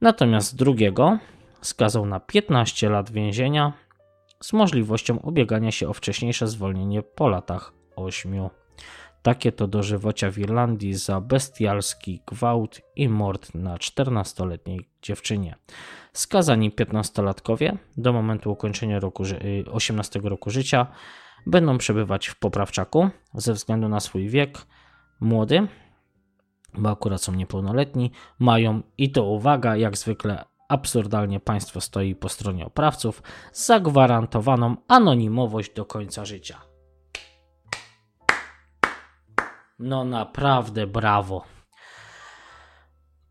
[0.00, 1.18] Natomiast drugiego
[1.60, 3.72] skazał na 15 lat więzienia
[4.42, 8.48] z możliwością ubiegania się o wcześniejsze zwolnienie po latach 8.
[9.22, 15.56] Takie to dożywocia w Irlandii za bestialski gwałt i mord na 14-letniej dziewczynie.
[16.12, 19.24] Skazani 15-latkowie do momentu ukończenia roku,
[19.72, 20.86] 18 roku życia
[21.46, 24.58] będą przebywać w poprawczaku ze względu na swój wiek.
[25.20, 25.68] Młody,
[26.74, 32.66] bo akurat są niepełnoletni, mają i to uwaga, jak zwykle absurdalnie państwo stoi po stronie
[32.66, 36.60] oprawców, zagwarantowaną anonimowość do końca życia.
[39.78, 41.44] No naprawdę brawo.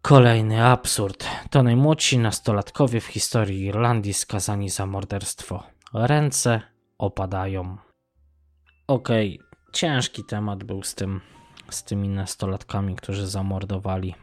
[0.01, 1.27] Kolejny absurd.
[1.49, 5.63] To najmłodsi nastolatkowie w historii Irlandii skazani za morderstwo.
[5.93, 6.61] Ręce
[6.97, 7.77] opadają.
[8.87, 9.71] Okej, okay.
[9.73, 11.21] ciężki temat był z tym,
[11.69, 14.15] z tymi nastolatkami, którzy zamordowali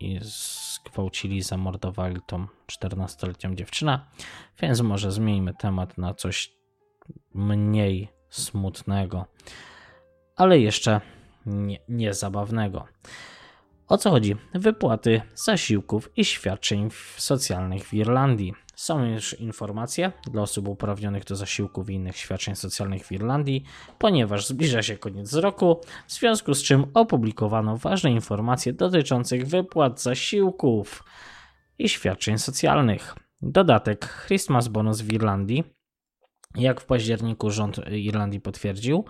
[0.00, 4.00] i zgwałcili, zamordowali tą 14-letnią dziewczynę,
[4.62, 6.52] więc może zmieńmy temat na coś
[7.34, 9.26] mniej smutnego,
[10.36, 11.00] ale jeszcze
[11.46, 12.86] nie, niezabawnego.
[13.88, 14.36] O co chodzi?
[14.54, 18.54] Wypłaty zasiłków i świadczeń socjalnych w Irlandii.
[18.80, 23.64] Są już informacje dla osób uprawnionych do zasiłków i innych świadczeń socjalnych w Irlandii,
[23.98, 31.04] ponieważ zbliża się koniec roku, w związku z czym opublikowano ważne informacje dotyczących wypłat zasiłków
[31.78, 33.14] i świadczeń socjalnych.
[33.42, 35.64] Dodatek Christmas Bonus w Irlandii,
[36.54, 39.04] jak w październiku rząd Irlandii potwierdził,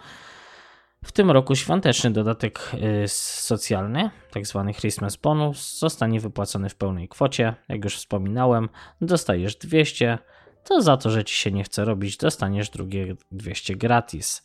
[1.04, 2.70] w tym roku świąteczny dodatek
[3.04, 4.64] y, socjalny, tzw.
[4.66, 7.54] Tak Christmas Bonus, zostanie wypłacony w pełnej kwocie.
[7.68, 8.68] Jak już wspominałem,
[9.00, 10.18] dostajesz 200,
[10.64, 14.42] to za to, że ci się nie chce robić, dostaniesz drugie 200 gratis.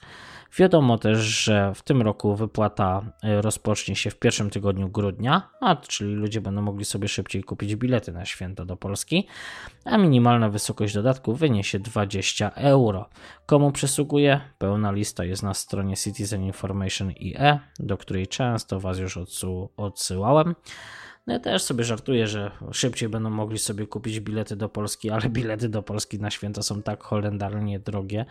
[0.57, 5.76] Wiadomo też, że w tym roku wypłata e, rozpocznie się w pierwszym tygodniu grudnia, a
[5.76, 9.27] czyli ludzie będą mogli sobie szybciej kupić bilety na święto do Polski,
[9.85, 13.10] a minimalna wysokość dodatku wyniesie 20 euro.
[13.45, 14.41] Komu przysługuje?
[14.57, 19.19] Pełna lista jest na stronie Citizen Information IE, do której często Was już
[19.77, 20.56] odsyłałem.
[21.27, 25.30] No ja też sobie żartuję, że szybciej będą mogli sobie kupić bilety do Polski, ale
[25.30, 28.26] bilety do Polski na święta są tak holendarnie drogie,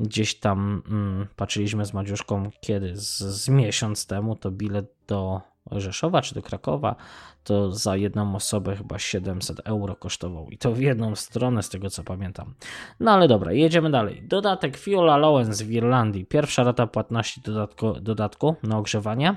[0.00, 5.40] gdzieś tam mm, patrzyliśmy z Madziuszką kiedy, z, z miesiąc temu, to bilet do
[5.72, 6.96] Rzeszowa czy do Krakowa
[7.44, 11.90] to za jedną osobę chyba 700 euro kosztował i to w jedną stronę z tego
[11.90, 12.54] co pamiętam.
[13.00, 14.22] No ale dobra, jedziemy dalej.
[14.28, 16.26] Dodatek Fuel Allowance w Irlandii.
[16.26, 19.36] Pierwsza rata płatności dodatku, dodatku na ogrzewanie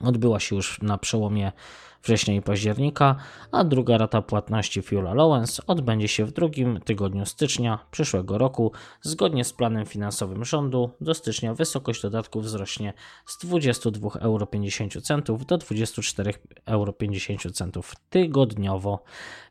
[0.00, 1.52] odbyła się już na przełomie
[2.02, 3.16] września i października,
[3.52, 8.72] a druga rata płatności Fuel Allowance odbędzie się w drugim tygodniu stycznia przyszłego roku.
[9.02, 12.92] Zgodnie z planem finansowym rządu do stycznia wysokość dodatku wzrośnie
[13.26, 14.46] z 22,50 euro
[15.46, 16.34] do 24,50
[16.66, 16.94] euro
[18.10, 19.02] tygodniowo.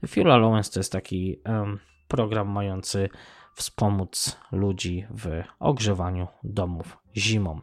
[0.07, 3.10] Fuel Allowance to jest taki um, program mający
[3.56, 7.60] wspomóc ludzi w ogrzewaniu domów zimą.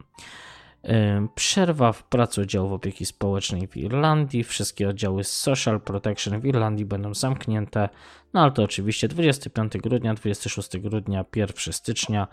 [1.35, 4.43] Przerwa w pracy oddziałów opieki społecznej w Irlandii.
[4.43, 7.89] Wszystkie oddziały Social Protection w Irlandii będą zamknięte.
[8.33, 12.27] No ale to oczywiście 25 grudnia, 26 grudnia, 1 stycznia.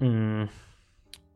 [0.00, 0.48] Mm,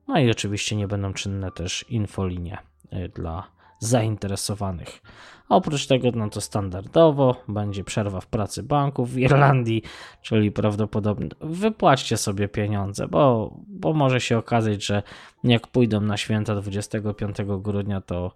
[0.08, 2.58] no i oczywiście nie będą czynne też infolinie
[2.92, 5.02] y, dla zainteresowanych.
[5.48, 9.82] Oprócz tego, no to standardowo będzie przerwa w pracy banków w Irlandii,
[10.22, 15.02] czyli prawdopodobnie wypłaćcie sobie pieniądze, bo, bo może się okazać, że
[15.44, 18.34] jak pójdą na święta 25 grudnia, to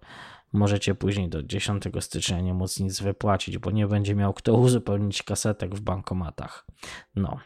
[0.53, 5.23] możecie później do 10 stycznia nie móc nic wypłacić, bo nie będzie miał kto uzupełnić
[5.23, 6.67] kasetek w bankomatach.
[7.15, 7.37] No,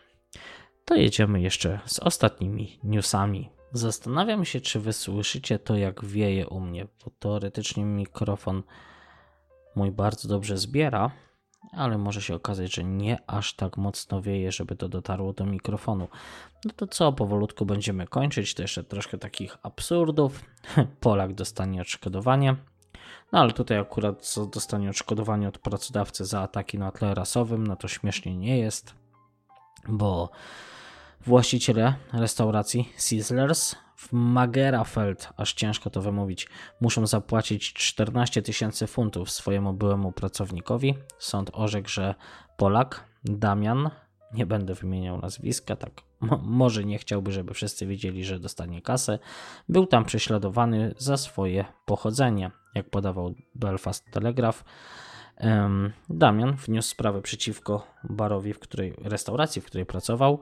[0.86, 3.55] to jedziemy jeszcze z ostatnimi newsami.
[3.76, 8.64] Zastanawiam się, czy wy słyszycie to, jak wieje u mnie, bo teoretycznie mikrofon
[9.76, 11.12] mój bardzo dobrze zbiera,
[11.72, 16.08] ale może się okazać, że nie aż tak mocno wieje, żeby to dotarło do mikrofonu.
[16.66, 18.54] No to co, powolutku będziemy kończyć.
[18.54, 20.44] To jeszcze troszkę takich absurdów.
[21.00, 22.56] Polak dostanie odszkodowanie.
[23.32, 27.88] No ale tutaj akurat dostanie odszkodowanie od pracodawcy za ataki na tle rasowym, no to
[27.88, 28.96] śmiesznie nie jest,
[29.88, 30.30] bo
[31.26, 36.48] właściciele restauracji Sizzlers w Magerafeld, aż ciężko to wymówić,
[36.82, 40.96] muszą zapłacić 14 tysięcy funtów swojemu byłemu pracownikowi.
[41.20, 42.16] Sąd orzekł, że
[42.58, 43.90] Polak, Damian,
[44.34, 45.92] nie będę wymieniał nazwiska, tak
[46.42, 49.20] może nie chciałby, żeby wszyscy wiedzieli, że dostanie kasę,
[49.70, 54.64] był tam prześladowany za swoje pochodzenie, jak podawał Belfast Telegraph.
[56.10, 60.40] Damian wniósł sprawę przeciwko barowi, w której restauracji, w której pracował.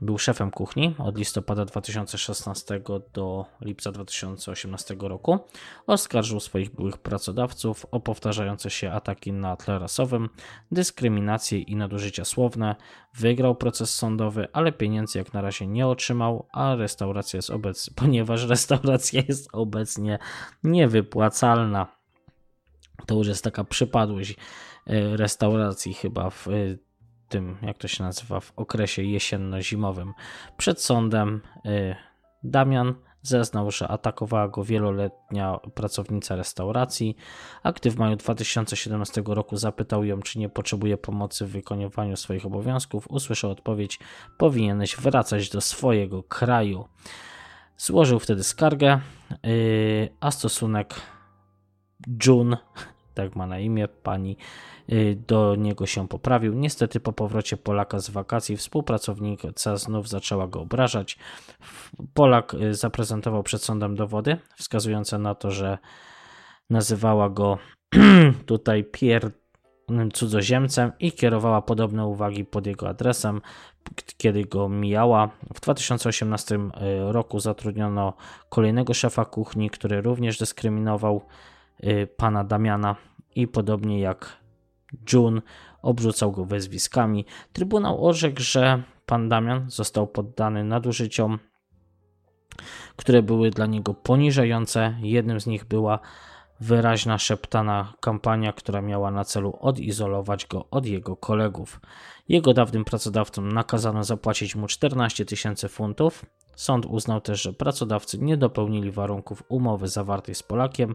[0.00, 2.80] Był szefem kuchni od listopada 2016
[3.12, 5.38] do lipca 2018 roku.
[5.86, 10.28] Oskarżył swoich byłych pracodawców o powtarzające się ataki na tle rasowym,
[10.72, 12.76] dyskryminację i nadużycia słowne.
[13.14, 18.44] Wygrał proces sądowy, ale pieniędzy jak na razie nie otrzymał, a restauracja jest obecnie, ponieważ
[18.44, 20.18] restauracja jest obecnie
[20.64, 21.95] niewypłacalna.
[23.06, 24.30] To już jest taka przypadłość
[24.86, 26.52] e, restauracji chyba w e,
[27.28, 30.12] tym, jak to się nazywa, w okresie jesienno-zimowym.
[30.56, 31.96] Przed sądem e,
[32.44, 37.16] Damian zeznał, że atakowała go wieloletnia pracownica restauracji,
[37.62, 42.46] a gdy w maju 2017 roku zapytał ją, czy nie potrzebuje pomocy w wykonywaniu swoich
[42.46, 43.98] obowiązków, usłyszał odpowiedź:
[44.38, 46.88] Powinieneś wracać do swojego kraju.
[47.78, 49.00] Złożył wtedy skargę,
[50.20, 50.94] a stosunek
[52.26, 52.56] June,
[53.16, 54.36] tak ma na imię pani,
[54.92, 56.54] y, do niego się poprawił.
[56.54, 61.18] Niestety po powrocie Polaka z wakacji współpracownica znów zaczęła go obrażać.
[62.14, 65.78] Polak y, zaprezentował przed sądem dowody wskazujące na to, że
[66.70, 67.58] nazywała go
[68.46, 69.30] tutaj pier
[70.14, 73.40] cudzoziemcem i kierowała podobne uwagi pod jego adresem,
[74.16, 75.30] kiedy go mijała.
[75.54, 76.60] W 2018 y,
[77.12, 78.12] roku zatrudniono
[78.48, 81.26] kolejnego szefa kuchni, który również dyskryminował
[82.16, 82.96] pana Damiana
[83.34, 84.36] i podobnie jak
[85.12, 85.42] June
[85.82, 87.24] obrzucał go wezwiskami.
[87.52, 91.38] Trybunał orzekł, że pan Damian został poddany nadużyciom,
[92.96, 94.96] które były dla niego poniżające.
[95.02, 95.98] Jednym z nich była
[96.60, 101.80] wyraźna szeptana kampania, która miała na celu odizolować go od jego kolegów.
[102.28, 106.26] Jego dawnym pracodawcom nakazano zapłacić mu 14 tysięcy funtów.
[106.56, 110.94] Sąd uznał też, że pracodawcy nie dopełnili warunków umowy zawartej z Polakiem,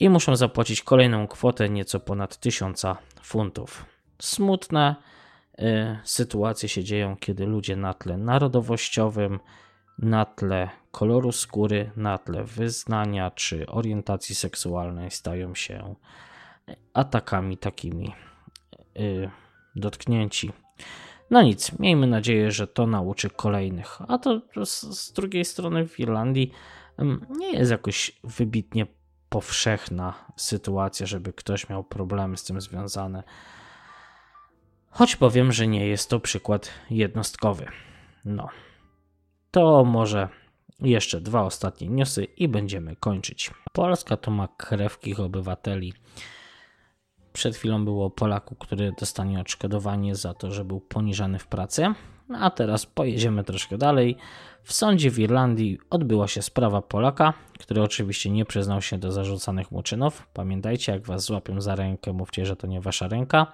[0.00, 2.82] i muszą zapłacić kolejną kwotę nieco ponad 1000
[3.22, 3.84] funtów.
[4.22, 4.96] Smutne
[5.58, 9.40] y, sytuacje się dzieją, kiedy ludzie na tle narodowościowym,
[9.98, 15.94] na tle koloru skóry, na tle wyznania czy orientacji seksualnej stają się
[16.94, 18.14] atakami takimi
[18.96, 19.30] y,
[19.76, 20.50] dotknięci.
[21.30, 23.98] No nic, miejmy nadzieję, że to nauczy kolejnych.
[24.08, 26.52] A to z, z drugiej strony w Irlandii
[27.38, 28.86] nie jest jakoś wybitnie
[29.28, 33.22] powszechna sytuacja, żeby ktoś miał problemy z tym związane.
[34.90, 37.66] Choć powiem, że nie jest to przykład jednostkowy.
[38.24, 38.48] No.
[39.50, 40.28] To może
[40.80, 43.50] jeszcze dwa ostatnie newsy i będziemy kończyć.
[43.72, 45.92] Polska to ma krewkich obywateli.
[47.32, 51.86] Przed chwilą było o Polaku, który dostanie odszkodowanie za to, że był poniżany w pracy.
[52.40, 54.16] A teraz pojedziemy troszkę dalej.
[54.62, 59.70] W sądzie w Irlandii odbyła się sprawa Polaka, który oczywiście nie przyznał się do zarzucanych
[59.70, 60.26] mu czynów.
[60.34, 63.52] Pamiętajcie, jak was złapią za rękę, mówcie, że to nie wasza ręka.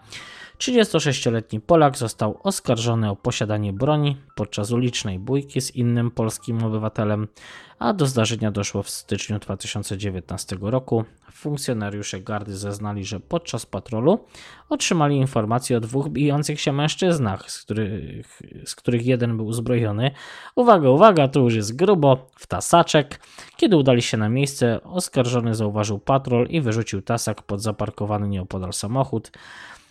[0.59, 7.29] 36-letni Polak został oskarżony o posiadanie broni podczas ulicznej bójki z innym polskim obywatelem,
[7.79, 11.05] a do zdarzenia doszło w styczniu 2019 roku.
[11.33, 14.25] Funkcjonariusze gardy zeznali, że podczas patrolu
[14.69, 20.11] otrzymali informacje o dwóch bijących się mężczyznach, z których, z których jeden był uzbrojony.
[20.57, 23.21] Uwaga, uwaga, to już jest grubo, w tasaczek.
[23.57, 29.31] Kiedy udali się na miejsce, oskarżony zauważył patrol i wyrzucił tasak pod zaparkowany nieopodal samochód.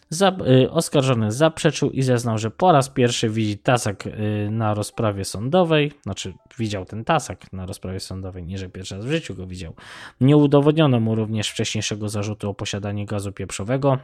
[0.09, 5.25] Za, y, oskarżony zaprzeczył i zeznał, że po raz pierwszy widzi tasak y, na rozprawie
[5.25, 9.47] sądowej, znaczy widział ten tasak na rozprawie sądowej, nie że pierwszy raz w życiu go
[9.47, 9.73] widział.
[10.21, 13.97] Nie udowodniono mu również wcześniejszego zarzutu o posiadanie gazu pieprzowego.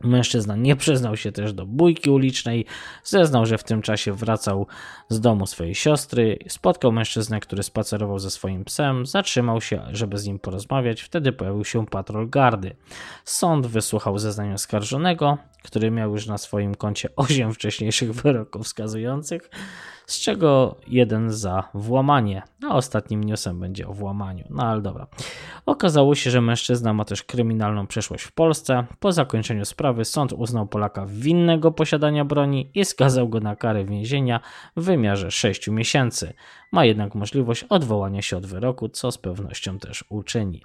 [0.00, 2.66] Mężczyzna nie przyznał się też do bójki ulicznej,
[3.04, 4.66] zeznał, że w tym czasie wracał
[5.08, 10.26] z domu swojej siostry, spotkał mężczyznę, który spacerował ze swoim psem, zatrzymał się, żeby z
[10.26, 12.76] nim porozmawiać, wtedy pojawił się patrol gardy.
[13.24, 19.50] Sąd wysłuchał zeznań oskarżonego, który miał już na swoim koncie 8 wcześniejszych wyroków wskazujących,
[20.06, 24.44] z czego jeden za włamanie, a ostatnim newsem będzie o włamaniu.
[24.50, 25.06] No ale dobra.
[25.66, 28.86] Okazało się, że mężczyzna ma też kryminalną przeszłość w Polsce.
[29.00, 34.40] Po zakończeniu sprawy sąd uznał Polaka winnego posiadania broni i skazał go na karę więzienia
[34.76, 36.34] w wymiarze 6 miesięcy.
[36.72, 40.62] Ma jednak możliwość odwołania się od wyroku, co z pewnością też uczyni.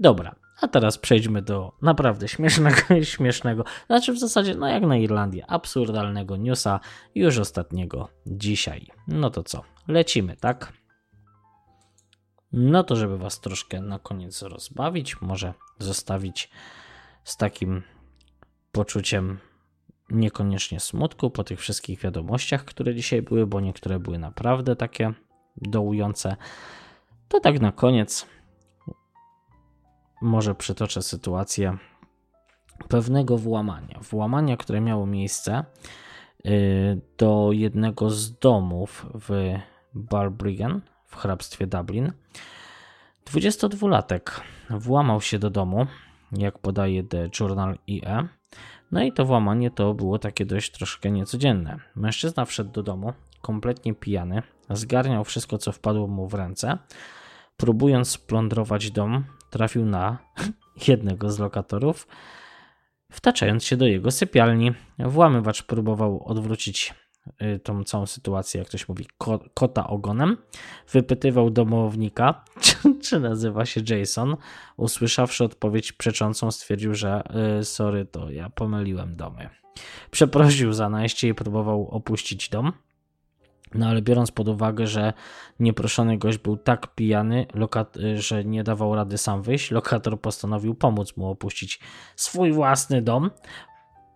[0.00, 5.50] Dobra, a teraz przejdźmy do naprawdę śmiesznego, śmiesznego, znaczy w zasadzie, no jak na Irlandię,
[5.50, 6.80] absurdalnego newsa
[7.14, 8.86] już ostatniego dzisiaj.
[9.08, 10.72] No to co, lecimy, tak?
[12.52, 16.50] No to, żeby Was troszkę na koniec rozbawić, może zostawić
[17.24, 17.82] z takim
[18.72, 19.38] poczuciem
[20.10, 25.12] niekoniecznie smutku po tych wszystkich wiadomościach, które dzisiaj były, bo niektóre były naprawdę takie
[25.56, 26.36] dołujące.
[27.28, 28.26] To tak na koniec
[30.22, 31.76] może przytoczę sytuację
[32.88, 34.00] pewnego włamania.
[34.10, 35.64] Włamania, które miało miejsce
[36.46, 39.58] y, do jednego z domów w
[39.94, 42.12] Balbriggan w hrabstwie Dublin.
[43.26, 44.40] 22-latek
[44.70, 45.86] włamał się do domu,
[46.32, 48.28] jak podaje The Journal IE.
[48.92, 51.78] No i to włamanie to było takie dość troszkę niecodzienne.
[51.96, 56.78] Mężczyzna wszedł do domu, kompletnie pijany, zgarniał wszystko, co wpadło mu w ręce.
[57.56, 60.18] Próbując splądrować dom, trafił na
[60.88, 62.06] jednego z lokatorów,
[63.12, 64.72] wtaczając się do jego sypialni.
[64.98, 66.94] Włamywacz próbował odwrócić
[67.42, 69.06] y, tą całą sytuację, jak ktoś mówi,
[69.54, 70.36] kota ogonem.
[70.92, 74.36] Wypytywał domownika, czy, czy, nazywa się Jason.
[74.76, 77.22] Usłyszawszy odpowiedź przeczącą, stwierdził, że
[77.60, 79.48] y, sorry, to ja pomyliłem domy.
[80.10, 82.72] Przeprosił za najście i próbował opuścić dom.
[83.74, 85.12] No ale biorąc pod uwagę, że
[85.60, 87.46] nieproszony gość był tak pijany,
[88.14, 91.80] że nie dawał rady sam wyjść, lokator postanowił pomóc mu opuścić
[92.16, 93.30] swój własny dom.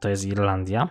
[0.00, 0.88] To jest Irlandia.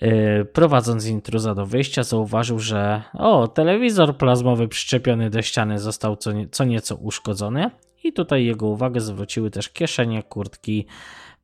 [0.00, 6.32] Yy, prowadząc intruza do wyjścia, zauważył, że o, telewizor plazmowy przyczepiony do ściany został co,
[6.32, 7.70] nie, co nieco uszkodzony.
[8.04, 10.86] I tutaj jego uwagę zwróciły też kieszenie kurtki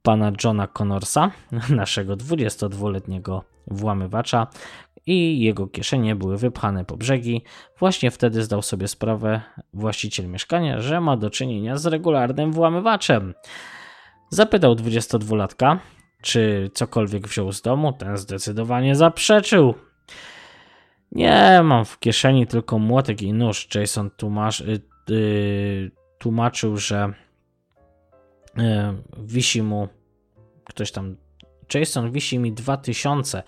[0.03, 1.31] pana Johna Connorsa,
[1.71, 4.47] naszego 22-letniego włamywacza,
[5.07, 7.43] i jego kieszenie były wypchane po brzegi.
[7.79, 9.43] Właśnie wtedy zdał sobie sprawę
[9.75, 13.35] właściciel mieszkania, że ma do czynienia z regularnym włamywaczem.
[14.31, 15.79] Zapytał 22-latka,
[16.23, 17.93] czy cokolwiek wziął z domu.
[17.93, 19.75] Ten zdecydowanie zaprzeczył.
[21.13, 23.69] Nie, mam w kieszeni tylko młotek i nóż.
[23.75, 24.11] Jason
[24.67, 27.13] yy, yy, tłumaczył, że
[28.57, 28.65] yy,
[29.19, 29.89] wisi mu
[30.65, 31.17] ktoś tam.
[31.75, 33.43] Jason wisi mi 2000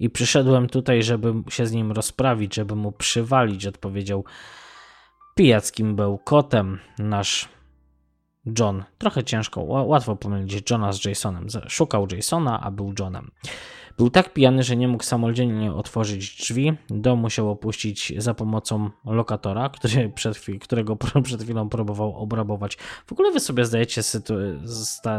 [0.00, 4.24] i przyszedłem tutaj, żeby się z nim rozprawić, żeby mu przywalić, odpowiedział
[5.34, 7.48] pijackim kotem nasz
[8.58, 8.84] John.
[8.98, 11.46] Trochę ciężko, łatwo pomylić Johna z Jasonem.
[11.68, 13.30] Szukał Jasona, a był Johnem.
[13.98, 16.72] Był tak pijany, że nie mógł samodzielnie otworzyć drzwi.
[16.90, 22.76] Dom musiał opuścić za pomocą lokatora, który przed chwil, którego przed chwilą próbował obrabować.
[23.06, 24.02] W ogóle wy sobie zdajecie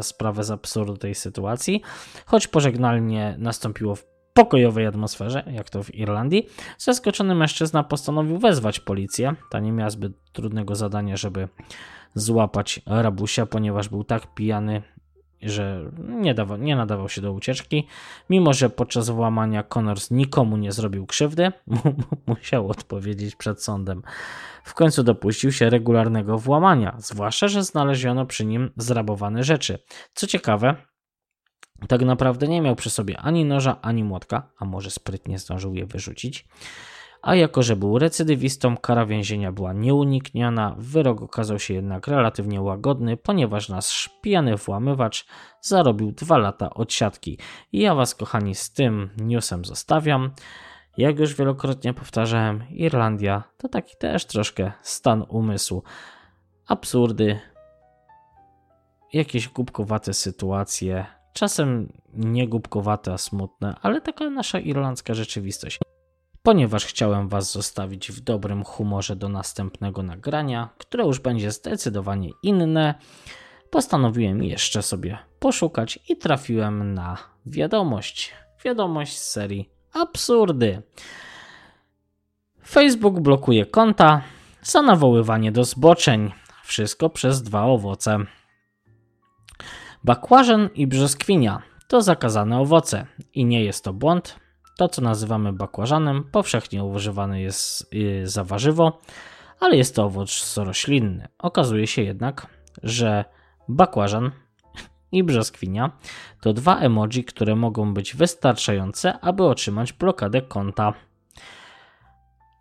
[0.01, 1.81] sprawę z absurdu tej sytuacji.
[2.25, 9.35] Choć pożegnalnie nastąpiło w pokojowej atmosferze, jak to w Irlandii, zaskoczony mężczyzna postanowił wezwać policję.
[9.49, 11.47] Ta nie miała zbyt trudnego zadania, żeby
[12.15, 14.81] złapać rabusia, ponieważ był tak pijany,
[15.41, 17.87] że nie, dawał, nie nadawał się do ucieczki.
[18.29, 21.51] Mimo, że podczas włamania Connors nikomu nie zrobił krzywdy,
[22.27, 24.01] musiał odpowiedzieć przed sądem.
[24.63, 29.79] W końcu dopuścił się regularnego włamania, zwłaszcza, że znaleziono przy nim zrabowane rzeczy.
[30.13, 30.75] Co ciekawe,
[31.87, 35.85] tak naprawdę nie miał przy sobie ani noża, ani młotka, a może sprytnie zdążył je
[35.85, 36.45] wyrzucić.
[37.21, 43.17] A jako, że był recydywistą, kara więzienia była nieunikniona, wyrok okazał się jednak relatywnie łagodny,
[43.17, 45.25] ponieważ nasz pijany włamywacz
[45.61, 47.37] zarobił dwa lata odsiadki.
[47.71, 50.31] I ja Was, kochani, z tym newsem zostawiam.
[50.97, 55.83] Jak już wielokrotnie powtarzałem, Irlandia to taki też troszkę stan umysłu.
[56.67, 57.39] Absurdy,
[59.13, 65.79] jakieś głupkowate sytuacje, czasem nie głupkowate, a smutne, ale taka nasza irlandzka rzeczywistość.
[66.43, 72.95] Ponieważ chciałem Was zostawić w dobrym humorze do następnego nagrania, które już będzie zdecydowanie inne,
[73.69, 78.33] postanowiłem jeszcze sobie poszukać i trafiłem na wiadomość.
[78.65, 80.81] Wiadomość z serii absurdy.
[82.67, 84.21] Facebook blokuje konta
[84.61, 86.31] za nawoływanie do zboczeń.
[86.63, 88.19] Wszystko przez dwa owoce.
[90.03, 94.39] Bakłażan i brzoskwinia to zakazane owoce i nie jest to błąd.
[94.77, 98.99] To, co nazywamy bakłażanem, powszechnie używany jest y, za warzywo,
[99.59, 101.27] ale jest to owoc roślinny.
[101.39, 102.47] Okazuje się jednak,
[102.83, 103.25] że
[103.67, 104.31] bakłażan
[105.11, 105.91] i brzoskwinia
[106.41, 110.93] to dwa emoji, które mogą być wystarczające, aby otrzymać blokadę konta.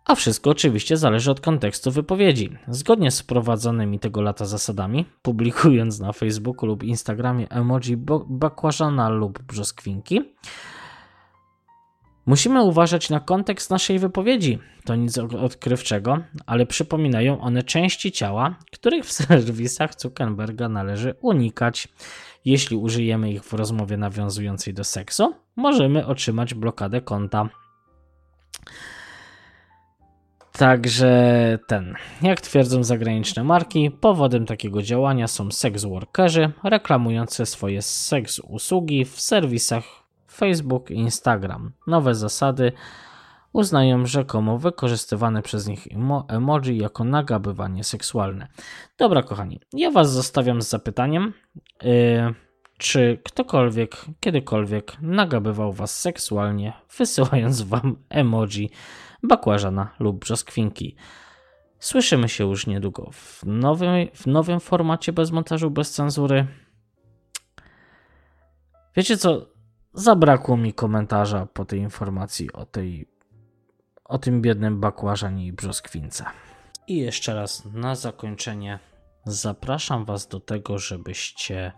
[0.05, 2.57] A wszystko oczywiście zależy od kontekstu wypowiedzi.
[2.67, 7.97] Zgodnie z wprowadzonymi tego lata zasadami, publikując na Facebooku lub Instagramie emoji
[8.27, 10.21] bakłażana lub brzoskwinki,
[12.25, 14.59] musimy uważać na kontekst naszej wypowiedzi.
[14.85, 21.87] To nic odkrywczego, ale przypominają one części ciała, których w serwisach Zuckerberga należy unikać.
[22.45, 27.49] Jeśli użyjemy ich w rozmowie nawiązującej do seksu, możemy otrzymać blokadę konta.
[30.61, 38.39] Także ten, jak twierdzą zagraniczne marki, powodem takiego działania są sex workerzy reklamujące swoje seks
[38.39, 39.83] usługi w serwisach
[40.31, 41.71] Facebook i Instagram.
[41.87, 42.71] Nowe zasady
[43.53, 45.87] uznają rzekomo wykorzystywane przez nich
[46.27, 48.47] emoji jako nagabywanie seksualne.
[48.97, 51.33] Dobra, kochani, ja Was zostawiam z zapytaniem,
[51.83, 52.33] yy,
[52.77, 58.69] czy ktokolwiek kiedykolwiek nagabywał Was seksualnie, wysyłając Wam emoji
[59.23, 60.95] bakłażana lub brzoskwinki.
[61.79, 66.47] Słyszymy się już niedługo w nowym, w nowym formacie bez montażu, bez cenzury.
[68.95, 69.47] Wiecie co?
[69.93, 73.11] Zabrakło mi komentarza po tej informacji o tej
[74.05, 76.25] o tym biednym bakłażanie i brzoskwince.
[76.87, 78.79] I jeszcze raz na zakończenie
[79.25, 81.71] zapraszam Was do tego, żebyście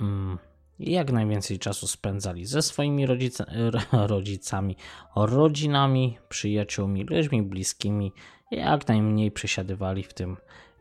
[0.00, 0.38] mm,
[0.78, 3.44] jak najwięcej czasu spędzali ze swoimi rodzica,
[3.92, 4.76] rodzicami,
[5.16, 8.12] rodzinami, przyjaciółmi, ludźmi bliskimi,
[8.50, 10.36] jak najmniej przesiadywali w tym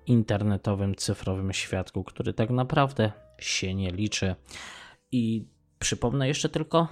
[0.05, 4.35] internetowym, cyfrowym świadku, który tak naprawdę się nie liczy.
[5.11, 5.47] I
[5.79, 6.87] przypomnę jeszcze tylko,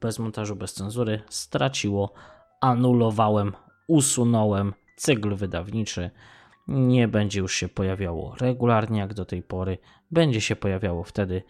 [0.00, 2.12] bez montażu, bez cenzury, straciło,
[2.60, 3.52] anulowałem,
[3.88, 6.10] usunąłem cykl wydawniczy.
[6.68, 9.78] Nie będzie już się pojawiało regularnie jak do tej pory,
[10.10, 11.42] będzie się pojawiało wtedy,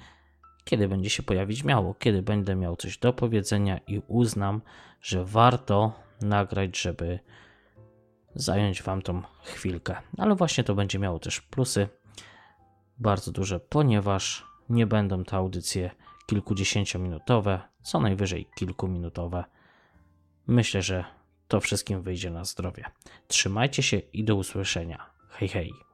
[0.68, 4.60] kiedy będzie się pojawić miało, kiedy będę miał coś do powiedzenia i uznam,
[5.02, 7.18] że warto nagrać, żeby
[8.34, 9.96] zająć Wam tą chwilkę.
[10.18, 11.88] Ale właśnie to będzie miało też plusy
[12.98, 15.90] bardzo duże, ponieważ nie będą te audycje
[16.26, 19.44] kilkudziesięciominutowe, co najwyżej kilkuminutowe.
[20.46, 21.04] Myślę, że
[21.48, 22.84] to wszystkim wyjdzie na zdrowie.
[23.28, 25.10] Trzymajcie się i do usłyszenia.
[25.28, 25.87] Hej, hej.